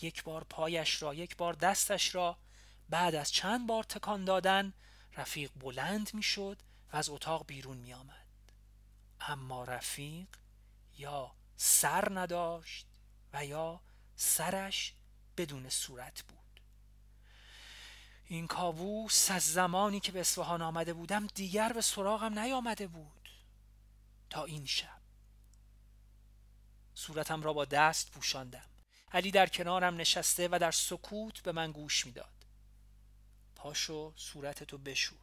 یک 0.00 0.24
بار 0.24 0.44
پایش 0.44 1.02
را 1.02 1.14
یک 1.14 1.36
بار 1.36 1.52
دستش 1.52 2.14
را. 2.14 2.38
بعد 2.88 3.14
از 3.14 3.32
چند 3.32 3.66
بار 3.66 3.84
تکان 3.84 4.24
دادن 4.24 4.72
رفیق 5.16 5.50
بلند 5.60 6.14
می 6.14 6.22
شد 6.22 6.58
و 6.92 6.96
از 6.96 7.08
اتاق 7.08 7.46
بیرون 7.46 7.76
می 7.76 7.94
آمد 7.94 8.26
اما 9.20 9.64
رفیق 9.64 10.28
یا 10.98 11.34
سر 11.56 12.08
نداشت 12.18 12.86
و 13.32 13.44
یا 13.44 13.80
سرش 14.16 14.94
بدون 15.36 15.68
صورت 15.68 16.22
بود. 16.22 16.43
این 18.26 18.46
کابوس 18.46 19.30
از 19.30 19.52
زمانی 19.52 20.00
که 20.00 20.12
به 20.12 20.20
اصفهان 20.20 20.62
آمده 20.62 20.92
بودم 20.92 21.26
دیگر 21.26 21.72
به 21.72 21.80
سراغم 21.80 22.38
نیامده 22.38 22.86
بود. 22.86 23.30
تا 24.30 24.44
این 24.44 24.66
شب. 24.66 25.00
صورتم 26.94 27.42
را 27.42 27.52
با 27.52 27.64
دست 27.64 28.10
پوشاندم. 28.10 28.68
علی 29.12 29.30
در 29.30 29.46
کنارم 29.46 29.96
نشسته 29.96 30.48
و 30.52 30.58
در 30.58 30.70
سکوت 30.70 31.42
به 31.42 31.52
من 31.52 31.72
گوش 31.72 32.06
می‌داد. 32.06 32.46
پاشو 33.56 34.12
صورتتو 34.16 34.78
بشور. 34.78 35.18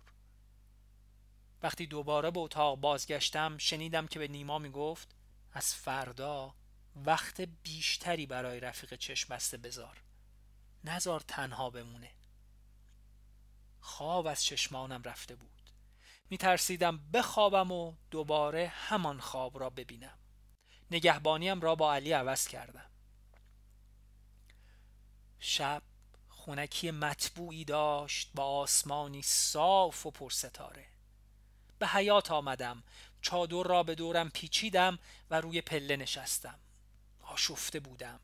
وقتی 1.63 1.87
دوباره 1.87 2.31
به 2.31 2.39
اتاق 2.39 2.79
بازگشتم 2.79 3.57
شنیدم 3.57 4.07
که 4.07 4.19
به 4.19 4.27
نیما 4.27 4.59
می‌گفت 4.59 5.15
از 5.53 5.75
فردا 5.75 6.55
وقت 6.95 7.41
بیشتری 7.41 8.25
برای 8.25 8.59
رفیق 8.59 8.95
چشم 8.95 9.35
بسته 9.35 9.57
بذار. 9.57 10.01
نزار 10.83 11.19
تنها 11.19 11.69
بمونه. 11.69 12.11
خواب 13.81 14.27
از 14.27 14.43
چشمانم 14.43 15.03
رفته 15.03 15.35
بود. 15.35 15.49
می 16.29 16.37
ترسیدم 16.37 16.99
بخوابم 17.13 17.71
و 17.71 17.93
دوباره 18.11 18.67
همان 18.67 19.19
خواب 19.19 19.59
را 19.59 19.69
ببینم. 19.69 20.17
نگهبانیم 20.91 21.61
را 21.61 21.75
با 21.75 21.93
علی 21.93 22.11
عوض 22.11 22.47
کردم. 22.47 22.91
شب 25.39 25.81
خونکی 26.29 26.91
مطبوعی 26.91 27.65
داشت 27.65 28.31
با 28.35 28.45
آسمانی 28.45 29.21
صاف 29.21 30.05
و 30.05 30.11
پرستاره. 30.11 30.85
به 31.79 31.87
حیات 31.87 32.31
آمدم 32.31 32.83
چادر 33.21 33.63
را 33.63 33.83
به 33.83 33.95
دورم 33.95 34.29
پیچیدم 34.29 34.99
و 35.29 35.41
روی 35.41 35.61
پله 35.61 35.95
نشستم. 35.95 36.59
آشفته 37.21 37.79
بودم. 37.79 38.19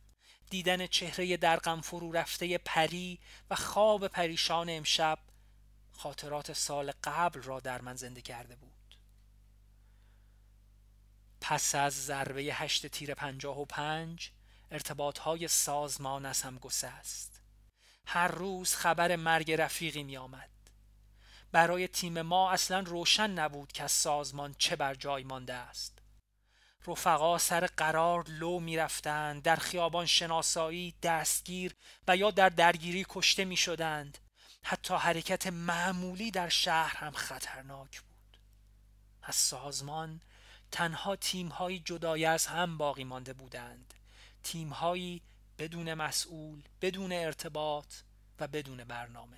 دیدن 0.49 0.87
چهره 0.87 1.37
در 1.37 1.57
غم 1.57 1.81
فرو 1.81 2.11
رفته 2.11 2.57
پری 2.57 3.19
و 3.49 3.55
خواب 3.55 4.07
پریشان 4.07 4.69
امشب 4.69 5.19
خاطرات 5.97 6.53
سال 6.53 6.93
قبل 7.03 7.41
را 7.41 7.59
در 7.59 7.81
من 7.81 7.95
زنده 7.95 8.21
کرده 8.21 8.55
بود. 8.55 8.97
پس 11.41 11.75
از 11.75 12.05
ضربه 12.05 12.41
هشت 12.41 12.87
تیر 12.87 13.13
پنجاه 13.13 13.59
و 13.59 13.65
پنج 13.65 14.31
ارتباط 14.71 15.17
های 15.17 15.47
سازمان 15.47 16.25
از 16.25 16.41
هم 16.41 16.57
گسست. 16.57 17.41
هر 18.05 18.27
روز 18.27 18.75
خبر 18.75 19.15
مرگ 19.15 19.51
رفیقی 19.51 20.03
می 20.03 20.17
آمد 20.17 20.49
برای 21.51 21.87
تیم 21.87 22.21
ما 22.21 22.51
اصلا 22.51 22.79
روشن 22.79 23.31
نبود 23.31 23.71
که 23.71 23.83
از 23.83 23.91
سازمان 23.91 24.55
چه 24.57 24.75
بر 24.75 24.95
جای 24.95 25.23
مانده 25.23 25.53
است. 25.53 25.97
رفقا 26.87 27.37
سر 27.37 27.65
قرار 27.65 28.25
لو 28.27 28.59
می 28.59 28.77
رفتند 28.77 29.43
در 29.43 29.55
خیابان 29.55 30.05
شناسایی 30.05 30.95
دستگیر 31.03 31.75
و 32.07 32.17
یا 32.17 32.31
در 32.31 32.49
درگیری 32.49 33.05
کشته 33.09 33.45
می 33.45 33.57
شدند 33.57 34.17
حتی 34.69 34.93
حرکت 34.93 35.47
معمولی 35.47 36.31
در 36.31 36.49
شهر 36.49 36.97
هم 36.97 37.11
خطرناک 37.11 38.01
بود. 38.01 38.37
از 39.23 39.35
سازمان 39.35 40.21
تنها 40.71 41.15
تیمهایی 41.15 41.79
جدای 41.79 42.25
از 42.25 42.47
هم 42.47 42.77
باقی 42.77 43.03
مانده 43.03 43.33
بودند. 43.33 43.93
تیمهایی 44.43 45.21
بدون 45.57 45.93
مسئول 45.93 46.61
بدون 46.81 47.11
ارتباط 47.11 47.93
و 48.39 48.47
بدون 48.47 48.83
برنامه. 48.83 49.37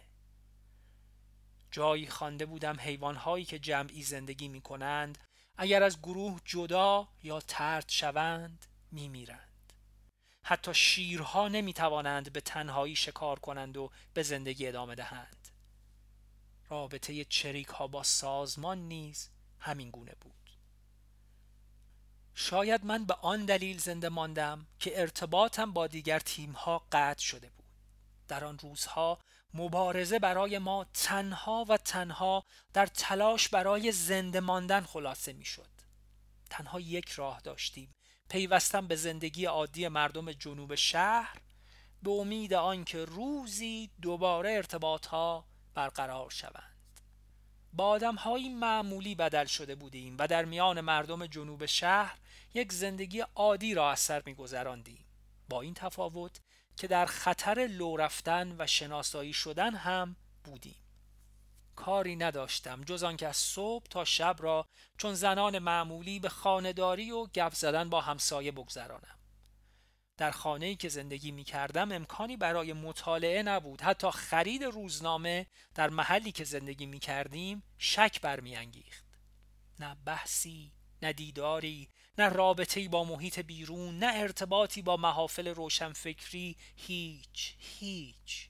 جایی 1.72 2.08
خوانده 2.08 2.46
بودم 2.46 2.80
حیوانهایی 2.80 3.46
که 3.46 3.60
جمعی 3.60 4.04
زندگی 4.04 4.48
می 4.48 4.62
کنند 4.62 5.18
اگر 5.58 5.84
از 5.84 6.02
گروه 6.02 6.40
جدا 6.46 7.08
یا 7.24 7.40
ترد 7.40 7.86
شوند 7.90 8.66
می 8.92 9.10
میرند. 9.10 9.49
حتی 10.50 10.74
شیرها 10.74 11.48
نمی 11.48 11.74
توانند 11.74 12.34
به 12.34 12.42
تنهایی 12.42 12.96
شکار 12.96 13.40
کنند 13.40 13.78
و 13.78 13.92
به 14.14 14.24
زندگی 14.24 14.68
ادامه 14.68 14.96
دهند. 14.96 15.48
رابطه 16.70 17.26
چریک 17.26 17.68
ها 17.68 17.88
با 17.88 18.04
سازمان 18.04 18.78
نیز 18.78 19.30
همین 19.60 19.90
گونه 19.90 20.16
بود. 20.22 20.50
شاید 22.36 22.86
من 22.86 23.06
به 23.06 23.14
آن 23.14 23.46
دلیل 23.46 23.78
زنده 23.78 24.10
ماندم 24.10 24.68
که 24.80 25.02
ارتباطم 25.02 25.74
با 25.74 25.88
دیگر 25.88 26.20
تیم 26.20 26.52
ها 26.52 26.84
قطع 26.92 27.22
شده 27.22 27.50
بود. 27.50 27.66
در 28.28 28.46
آن 28.46 28.60
روزها 28.60 29.20
مبارزه 29.54 30.20
برای 30.20 30.58
ما 30.58 30.86
تنها 30.94 31.66
و 31.70 31.78
تنها 31.78 32.44
در 32.74 32.86
تلاش 32.86 33.50
برای 33.50 33.92
زنده 33.92 34.40
ماندن 34.40 34.82
خلاصه 34.82 35.34
می 35.34 35.46
شد. 35.46 35.70
تنها 36.50 36.80
یک 36.80 37.10
راه 37.10 37.42
داشتیم 37.42 37.96
پیوستم 38.30 38.88
به 38.88 38.96
زندگی 38.96 39.46
عادی 39.46 39.88
مردم 39.88 40.32
جنوب 40.32 40.76
شهر 40.76 41.38
به 42.04 42.12
امید 42.12 42.54
آنکه 42.54 43.06
روزی 43.06 43.90
دوباره 44.02 44.52
ارتباط 44.52 45.06
ها 45.06 45.46
برقرار 45.74 46.30
شوند 46.30 46.76
با 47.74 47.88
آدم 47.88 48.16
های 48.16 48.50
معمولی 48.50 49.16
بدل 49.16 49.46
شده 49.46 49.76
بودیم 49.76 50.16
و 50.20 50.28
در 50.28 50.46
میان 50.46 50.82
مردم 50.82 51.26
جنوب 51.26 51.66
شهر 51.66 52.18
یک 52.54 52.74
زندگی 52.74 53.24
عادی 53.36 53.74
را 53.74 53.92
از 53.92 54.00
سر 54.00 54.24
می 54.26 54.34
گذراندیم. 54.34 55.06
با 55.50 55.62
این 55.62 55.74
تفاوت 55.74 56.40
که 56.78 56.88
در 56.88 57.06
خطر 57.06 57.68
لو 57.72 57.98
رفتن 57.98 58.56
و 58.60 58.68
شناسایی 58.68 59.34
شدن 59.34 59.76
هم 59.76 60.16
بودیم 60.44 60.89
کاری 61.80 62.16
نداشتم 62.16 62.84
جز 62.84 63.04
آنکه 63.04 63.28
از 63.28 63.38
صبح 63.38 63.86
تا 63.90 64.06
شب 64.06 64.36
را 64.40 64.66
چون 64.98 65.14
زنان 65.14 65.60
معمولی 65.60 66.20
به 66.20 66.30
خانهداری 66.30 67.12
و 67.12 67.26
گپ 67.26 67.54
زدن 67.54 67.90
با 67.90 68.02
همسایه 68.02 68.52
بگذرانم. 68.52 69.20
در 70.18 70.32
خانه‌ای 70.32 70.76
که 70.76 70.90
زندگی 70.90 71.32
می 71.32 71.44
کردم 71.44 71.92
امکانی 71.92 72.38
برای 72.38 72.74
مطالعه 72.74 73.44
نبود. 73.44 73.82
حتی 73.82 74.12
خرید 74.12 74.64
روزنامه 74.64 75.46
در 75.76 75.90
محلی 75.90 76.32
که 76.32 76.44
زندگی 76.44 76.86
می 76.86 77.00
کردیم 77.00 77.64
شک 77.78 78.22
برمیانگیخت. 78.22 79.06
نه 79.80 79.98
بحثی 80.06 80.72
نه 81.02 81.14
دیداری 81.14 81.90
نه 82.18 82.30
رابطه‌ای 82.30 82.88
با 82.88 83.04
محیط 83.04 83.40
بیرون 83.40 84.00
نه 84.00 84.12
ارتباطی 84.16 84.82
با 84.82 84.98
محافل 84.98 85.48
روشنفکری. 85.48 86.58
هیچ 86.76 87.56
هیچ. 87.58 88.49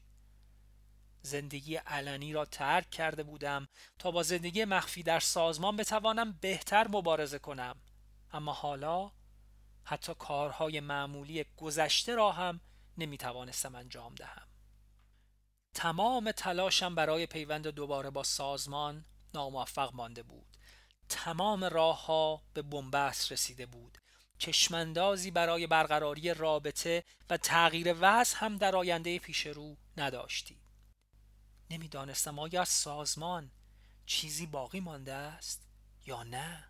زندگی 1.22 1.76
علنی 1.76 2.34
را 2.34 2.46
ترک 2.46 2.90
کرده 2.90 3.24
بودم 3.24 3.68
تا 4.00 4.12
با 4.12 4.24
زندگی 4.24 4.66
مخفی 4.66 5.04
در 5.04 5.20
سازمان 5.20 5.78
بتوانم 5.78 6.38
بهتر 6.42 6.88
مبارزه 6.88 7.40
کنم. 7.40 7.76
اما 8.32 8.54
حالا 8.54 9.12
حتی 9.84 10.14
کارهای 10.20 10.80
معمولی 10.80 11.46
گذشته 11.58 12.16
را 12.16 12.32
هم 12.32 12.60
نمی 12.98 13.18
توانستم 13.18 13.76
انجام 13.76 14.16
دهم. 14.16 14.48
تمام 15.74 16.32
تلاشم 16.32 16.96
برای 16.96 17.26
پیوند 17.26 17.68
دوباره 17.68 18.10
با 18.10 18.24
سازمان 18.24 19.06
ناموفق 19.34 19.94
مانده 19.94 20.24
بود. 20.24 20.58
تمام 21.10 21.64
راه 21.64 22.06
ها 22.06 22.42
به 22.54 22.62
بنبست 22.62 23.32
رسیده 23.32 23.66
بود. 23.66 23.98
چشمندازی 24.38 25.32
برای 25.32 25.68
برقراری 25.68 26.34
رابطه 26.34 27.04
و 27.30 27.38
تغییر 27.38 27.96
وضع 28.00 28.38
هم 28.38 28.58
در 28.58 28.76
آینده 28.76 29.20
پیش 29.20 29.46
رو 29.46 29.78
نداشتیم. 29.98 30.69
نمی‌دانستم 31.72 32.40
آیا 32.40 32.62
از 32.62 32.70
سازمان 32.70 33.52
چیزی 34.06 34.46
باقی 34.46 34.80
مانده 34.80 35.14
است 35.14 35.62
یا 36.06 36.24
نه. 36.24 36.64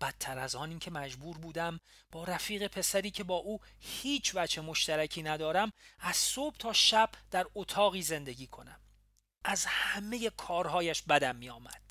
بدتر 0.00 0.38
از 0.38 0.54
آن 0.54 0.68
اینکه 0.68 0.90
مجبور 0.90 1.38
بودم 1.38 1.80
با 2.12 2.24
رفیق 2.24 2.66
پسری 2.66 3.10
که 3.10 3.24
با 3.24 3.36
او 3.36 3.60
هیچ 3.80 4.32
وجه 4.34 4.62
مشترکی 4.62 5.22
ندارم 5.22 5.72
از 6.00 6.16
صبح 6.16 6.56
تا 6.56 6.72
شب 6.72 7.10
در 7.30 7.46
اتاقی 7.54 8.02
زندگی 8.02 8.46
کنم. 8.46 8.80
از 9.44 9.64
همه 9.68 10.30
کارهایش 10.30 11.02
بدم 11.02 11.36
می 11.36 11.50
آمد 11.50 11.82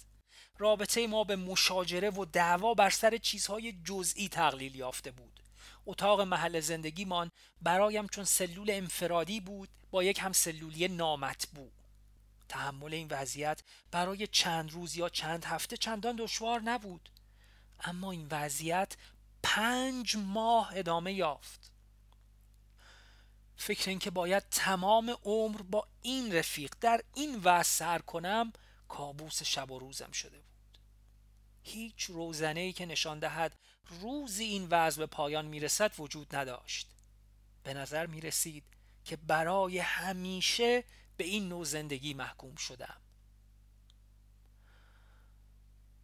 رابطه 0.57 1.07
ما 1.07 1.23
به 1.23 1.35
مشاجره 1.35 2.09
و 2.09 2.25
دعوا 2.25 2.73
بر 2.73 2.89
سر 2.89 3.17
چیزهای 3.17 3.73
جزئی 3.83 4.29
تقلیل 4.29 4.75
یافته 4.75 5.11
بود. 5.11 5.39
اتاق 5.85 6.21
محل 6.21 6.59
زندگیمان 6.59 7.31
برایم 7.61 8.07
چون 8.07 8.23
سلول 8.23 8.71
انفرادی 8.71 9.39
بود 9.39 9.69
با 9.91 10.03
یک 10.03 10.19
هم 10.19 10.31
سلولی 10.31 10.87
نامطبوع. 10.87 11.71
تحمل 12.53 12.93
این 12.93 13.07
وضعیت 13.11 13.61
برای 13.91 14.27
چند 14.27 14.71
روز 14.71 14.95
یا 14.95 15.09
چند 15.09 15.45
هفته 15.45 15.77
چندان 15.77 16.15
دشوار 16.15 16.61
نبود. 16.61 17.09
اما 17.79 18.11
این 18.11 18.27
وضعیت 18.31 18.97
پنج 19.43 20.15
ماه 20.17 20.71
ادامه 20.75 21.13
یافت. 21.13 21.71
فکر 23.57 23.89
اینکه 23.89 24.11
باید 24.11 24.43
تمام 24.51 25.17
عمر 25.23 25.61
با 25.61 25.87
این 26.01 26.35
رفیق 26.35 26.75
در 26.81 27.03
این 27.13 27.35
وضع 27.43 27.63
سر 27.63 27.99
کنم 27.99 28.53
کابوس 28.87 29.43
شب 29.43 29.71
و 29.71 29.79
روزم 29.79 30.11
شده 30.11 30.37
بود. 30.37 30.77
هیچ 31.63 32.03
روزنه 32.03 32.59
ای 32.59 32.73
که 32.73 32.85
نشان 32.85 33.19
دهد 33.19 33.55
روزی 34.01 34.43
این 34.43 34.67
وضع 34.69 34.99
به 34.99 35.05
پایان 35.05 35.45
می‌رسد 35.45 35.91
وجود 35.99 36.35
نداشت. 36.35 36.87
به 37.63 37.73
نظر 37.73 38.05
می 38.05 38.21
رسید 38.21 38.63
که 39.05 39.15
برای 39.15 39.79
همیشه 39.79 40.83
به 41.17 41.23
این 41.23 41.49
نوع 41.49 41.65
زندگی 41.65 42.13
محکوم 42.13 42.55
شدم 42.55 42.97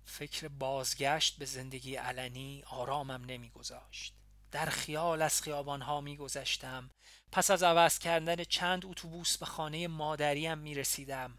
فکر 0.06 0.48
بازگشت 0.48 1.38
به 1.38 1.46
زندگی 1.46 1.96
علنی 1.96 2.64
آرامم 2.68 3.26
نمیگذاشت 3.26 4.14
در 4.52 4.66
خیال 4.66 5.22
از 5.22 5.42
خیابانها 5.42 6.02
میگذشتم 6.02 6.90
پس 7.32 7.52
از 7.52 7.64
عوض 7.64 8.00
کردن 8.00 8.44
چند 8.44 8.86
اتوبوس 8.86 9.38
به 9.38 9.46
خانه 9.46 9.88
مادریم 9.88 10.58
می‌رسیدم 10.58 11.38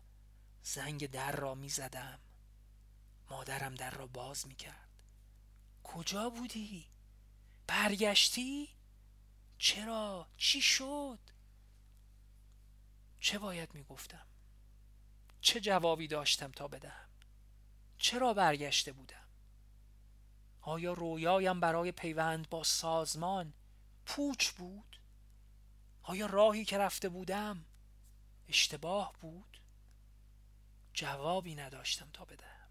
زنگ 0.62 1.10
در 1.10 1.32
را 1.32 1.54
می‌زدم 1.54 2.18
مادرم 3.30 3.74
در 3.74 3.90
را 3.90 4.06
باز 4.06 4.46
می‌کرد 4.46 4.88
کجا 5.84 6.30
بودی؟ 6.30 6.86
برگشتی؟ 7.66 8.68
چرا؟ 9.58 10.26
چی 10.36 10.62
شد؟ 10.62 11.18
چه 13.20 13.38
باید 13.38 13.74
می‌گفتم؟ 13.74 14.26
چه 15.40 15.60
جوابی 15.60 16.08
داشتم 16.08 16.50
تا 16.50 16.68
بدهم؟ 16.68 17.08
چرا 17.98 18.34
برگشته 18.34 18.92
بودم؟ 18.92 19.28
آیا 20.60 20.92
رویایم 20.92 21.60
برای 21.60 21.92
پیوند 21.92 22.48
با 22.48 22.64
سازمان 22.64 23.52
پوچ 24.06 24.48
بود؟ 24.50 25.00
آیا 26.02 26.26
راهی 26.26 26.64
که 26.64 26.78
رفته 26.78 27.08
بودم 27.08 27.64
اشتباه 28.48 29.12
بود؟ 29.20 29.60
جوابی 30.92 31.54
نداشتم 31.54 32.10
تا 32.12 32.24
بدهم 32.24 32.68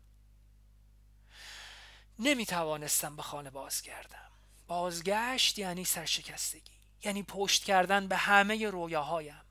نمی 2.19 2.45
توانستم 2.45 3.15
به 3.15 3.21
خانه 3.21 3.49
بازگردم 3.49 4.31
بازگشت 4.67 5.59
یعنی 5.59 5.85
سرشکستگی 5.85 6.71
یعنی 7.03 7.23
پشت 7.23 7.63
کردن 7.63 8.07
به 8.07 8.17
همه 8.17 8.69
رویاهایم 8.69 9.48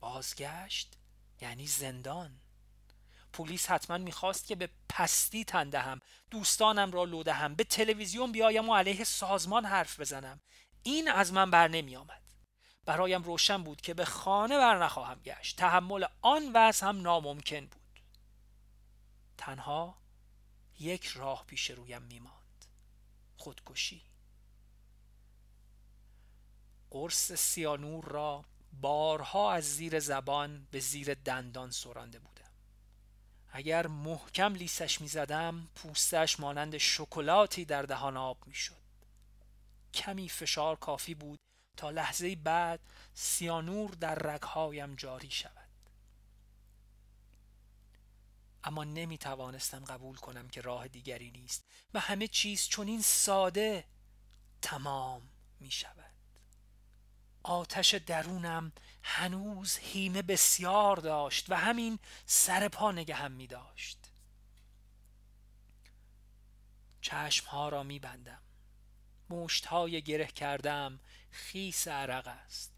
بازگشت 0.00 0.98
یعنی 1.40 1.66
زندان. 1.66 2.40
پلیس 3.32 3.70
حتما 3.70 3.98
می‌خواست 3.98 4.46
که 4.46 4.54
به 4.54 4.70
پستی 4.88 5.44
تن 5.44 5.70
دهم 5.70 6.00
دوستانم 6.30 6.90
را 6.90 7.04
لو 7.04 7.22
دهم 7.22 7.54
به 7.54 7.64
تلویزیون 7.64 8.32
بیایم 8.32 8.68
و 8.68 8.74
علیه 8.74 9.04
سازمان 9.04 9.64
حرف 9.64 10.00
بزنم. 10.00 10.40
این 10.82 11.10
از 11.10 11.32
من 11.32 11.50
بر 11.50 11.68
نمی 11.68 11.96
آمد 11.96 12.22
برایم 12.84 13.22
روشن 13.22 13.62
بود 13.62 13.80
که 13.80 13.94
به 13.94 14.04
خانه 14.04 14.58
بر 14.58 14.84
نخواهم 14.84 15.20
گشت. 15.20 15.58
تحمل 15.58 16.06
آن 16.22 16.52
وضع 16.54 16.86
هم 16.86 17.00
ناممکن 17.00 17.66
بود. 17.66 18.00
تنها 19.38 19.98
یک 20.78 21.06
راه 21.06 21.44
پیش 21.46 21.70
رویم 21.70 22.02
میماند. 22.02 22.64
خودکشی. 23.36 24.02
قرص 26.90 27.32
سیانور 27.32 28.04
را 28.04 28.44
بارها 28.72 29.52
از 29.52 29.64
زیر 29.64 30.00
زبان 30.00 30.66
به 30.70 30.80
زیر 30.80 31.14
دندان 31.14 31.70
سرانده 31.70 32.18
بودم. 32.18 32.50
اگر 33.52 33.86
محکم 33.86 34.54
لیسش 34.54 35.00
می‌زدم 35.00 35.68
پوستش 35.74 36.40
مانند 36.40 36.78
شکلاتی 36.78 37.64
در 37.64 37.82
دهان 37.82 38.16
آب 38.16 38.46
می‌شد. 38.46 38.80
کمی 39.94 40.28
فشار 40.28 40.76
کافی 40.76 41.14
بود 41.14 41.38
تا 41.76 41.90
لحظه 41.90 42.36
بعد 42.36 42.80
سیانور 43.14 43.90
در 43.90 44.14
رگهایم 44.14 44.94
جاری 44.94 45.30
شود. 45.30 45.70
اما 48.64 48.84
نمی 48.84 49.18
توانستم 49.18 49.84
قبول 49.84 50.16
کنم 50.16 50.48
که 50.48 50.60
راه 50.60 50.88
دیگری 50.88 51.30
نیست 51.30 51.64
و 51.94 52.00
همه 52.00 52.28
چیز 52.28 52.68
چون 52.68 52.86
این 52.86 53.02
ساده 53.02 53.84
تمام 54.62 55.30
می 55.60 55.70
شود 55.70 56.09
آتش 57.42 57.94
درونم 57.94 58.72
هنوز 59.02 59.76
هیمه 59.76 60.22
بسیار 60.22 60.96
داشت 60.96 61.50
و 61.50 61.54
همین 61.54 61.98
سر 62.26 62.68
پا 62.68 62.92
نگهم 62.92 63.32
می 63.32 63.46
داشت. 63.46 63.98
چشمها 67.00 67.68
را 67.68 67.82
می 67.82 67.98
بندم. 67.98 68.42
های 69.68 70.02
گره 70.02 70.26
کردم. 70.26 71.00
خیس 71.30 71.88
عرق 71.88 72.26
است. 72.26 72.72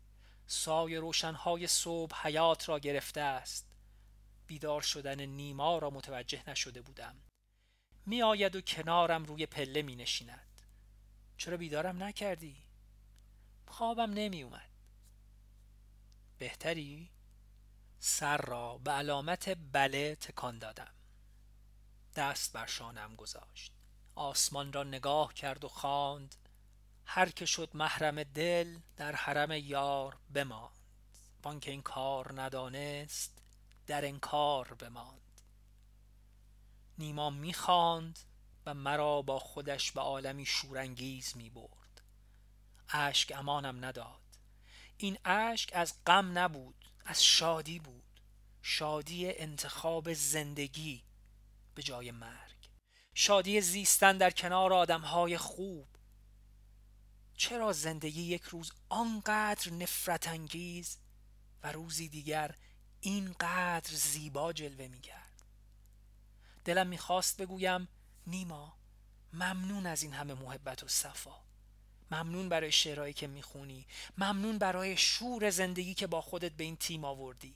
سای 0.47 0.97
روشنهای 0.97 1.67
صبح 1.67 2.27
حیات 2.27 2.69
را 2.69 2.79
گرفته 2.79 3.21
است. 3.21 3.67
بیدار 4.47 4.81
شدن 4.81 5.21
نیما 5.21 5.79
را 5.79 5.91
متوجه 5.91 6.51
نشده 6.51 6.83
بودم. 6.83 7.15
می 8.07 8.23
آید 8.23 8.57
و 8.57 8.61
کنارم 8.61 9.25
روی 9.25 9.47
پله 9.47 9.83
می 9.83 9.97
نشیند. 9.97 10.63
چرا 11.37 11.57
بیدارم 11.57 12.03
نکردی؟ 12.03 12.57
خوابم 13.73 14.11
نمی 14.11 14.43
اومد 14.43 14.71
بهتری؟ 16.39 17.11
سر 17.99 18.37
را 18.37 18.79
به 18.79 18.91
علامت 18.91 19.59
بله 19.73 20.15
تکان 20.15 20.59
دادم. 20.59 20.95
دست 22.17 22.53
بر 22.53 22.67
شانم 22.67 23.17
گذاشت. 23.17 23.73
آسمان 24.15 24.73
را 24.73 24.85
نگاه 24.85 25.35
کرد 25.35 25.65
و 25.65 25.69
خواند. 25.69 26.35
هر 27.07 27.29
که 27.29 27.47
شد 27.47 27.71
محرم 27.75 28.23
دل 28.23 28.79
در 28.97 29.15
حرم 29.15 29.51
یار 29.53 30.19
بماند. 30.35 30.79
بانک 31.43 31.65
این 31.69 31.83
کار 31.83 32.43
ندانست 32.43 33.43
در 33.87 34.05
انکار 34.05 34.75
بماند. 34.75 35.41
نیما 36.99 37.31
می‌خواند 37.31 38.19
و 38.67 38.75
مرا 38.75 39.23
با 39.23 39.39
خودش 39.39 39.93
به 39.93 40.01
عالمی 40.01 40.47
شورانگیز 40.47 41.37
می‌برد. 41.37 41.82
اشک 42.93 43.33
امانم 43.37 43.85
نداد. 43.85 44.21
این 44.97 45.19
اشک 45.25 45.71
از 45.75 45.95
غم 46.07 46.39
نبود 46.39 46.85
از 47.05 47.25
شادی 47.25 47.79
بود. 47.79 48.21
شادی 48.63 49.33
انتخاب 49.33 50.13
زندگی 50.13 51.05
به 51.75 51.83
جای 51.83 52.11
مرگ. 52.11 52.69
شادی 53.15 53.61
زیستن 53.61 54.19
در 54.19 54.31
کنار 54.31 54.73
آدمهای 54.73 55.39
خوب. 55.39 55.89
چرا 57.37 57.73
زندگی 57.73 58.23
یک 58.23 58.43
روز 58.43 58.73
آنقدر 58.89 59.71
نفرت 59.71 60.29
انگیز 60.29 60.99
و 61.63 61.73
روزی 61.73 62.09
دیگر 62.09 62.55
اینقدر 63.01 63.95
زیبا 63.95 64.53
جلوه 64.53 64.89
می‌کرد؟ 64.89 65.43
دلم 66.65 66.87
می‌خواست 66.87 67.37
بگویم 67.37 67.89
نیما 68.27 68.77
ممنون 69.33 69.87
از 69.87 70.03
این 70.03 70.13
همه 70.13 70.35
محبت 70.35 70.83
و 70.83 70.89
صفا. 70.89 71.52
ممنون 72.13 72.49
برای 72.49 72.73
شعرهایی 72.73 73.13
که 73.13 73.27
می‌خونی. 73.27 73.87
ممنون 74.19 74.59
برای 74.59 74.97
شور 74.97 75.51
زندگی 75.51 75.95
که 75.95 76.07
با 76.07 76.21
خودت 76.21 76.53
به 76.53 76.65
این 76.65 76.77
تیم 76.77 77.05
آوردی. 77.05 77.55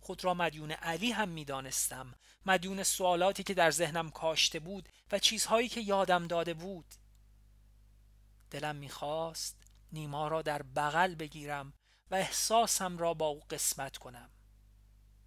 خود 0.00 0.24
را 0.24 0.34
مدیون 0.34 0.70
علی 0.70 1.12
هم 1.12 1.28
می‌دانستم. 1.28 2.14
مدیون 2.46 2.82
سوالاتی 2.82 3.42
که 3.42 3.54
در 3.54 3.70
ذهنم 3.70 4.10
کاشته 4.10 4.58
بود 4.58 4.88
و 5.12 5.18
چیزهایی 5.18 5.68
که 5.68 5.80
یادم 5.80 6.26
داده 6.26 6.54
بود. 6.54 6.94
دلم 8.50 8.76
می‌خواست 8.76 9.56
نیما 9.92 10.28
را 10.28 10.42
در 10.42 10.62
بغل 10.62 11.14
بگیرم 11.14 11.72
و 12.10 12.14
احساسم 12.14 12.98
را 12.98 13.14
با 13.14 13.26
او 13.26 13.40
قسمت 13.50 13.96
کنم. 13.96 14.30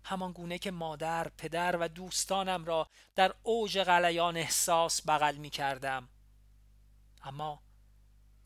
همان 0.03 0.31
گونه 0.31 0.57
که 0.57 0.71
مادر، 0.71 1.27
پدر 1.27 1.75
و 1.75 1.87
دوستانم 1.87 2.65
را 2.65 2.87
در 3.15 3.35
اوج 3.43 3.83
غلیان 3.83 4.37
احساس 4.37 5.01
بغل 5.07 5.35
می 5.35 5.49
کردم 5.49 6.09
اما 7.23 7.64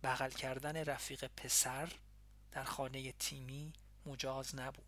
بغل 0.04 0.30
کردن 0.30 0.78
رفیق 0.78 1.26
پسر 1.38 1.90
در 2.52 2.64
خانه 2.64 3.12
تیمی 3.12 3.74
مجاز 4.06 4.56
نبود. 4.56 4.86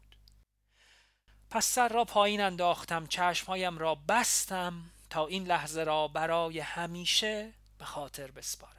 پس 1.50 1.66
سر 1.66 1.88
را 1.88 2.06
پایین 2.06 2.42
انداختم 2.42 3.06
چشمهایم 3.06 3.78
را 3.78 3.96
بستم 3.96 4.84
تا 5.10 5.28
این 5.28 5.46
لحظه 5.46 5.84
را 5.84 6.08
برای 6.08 6.60
همیشه 6.60 7.54
به 7.78 7.86
خاطر 7.86 8.32
بسپارم. 8.32 8.76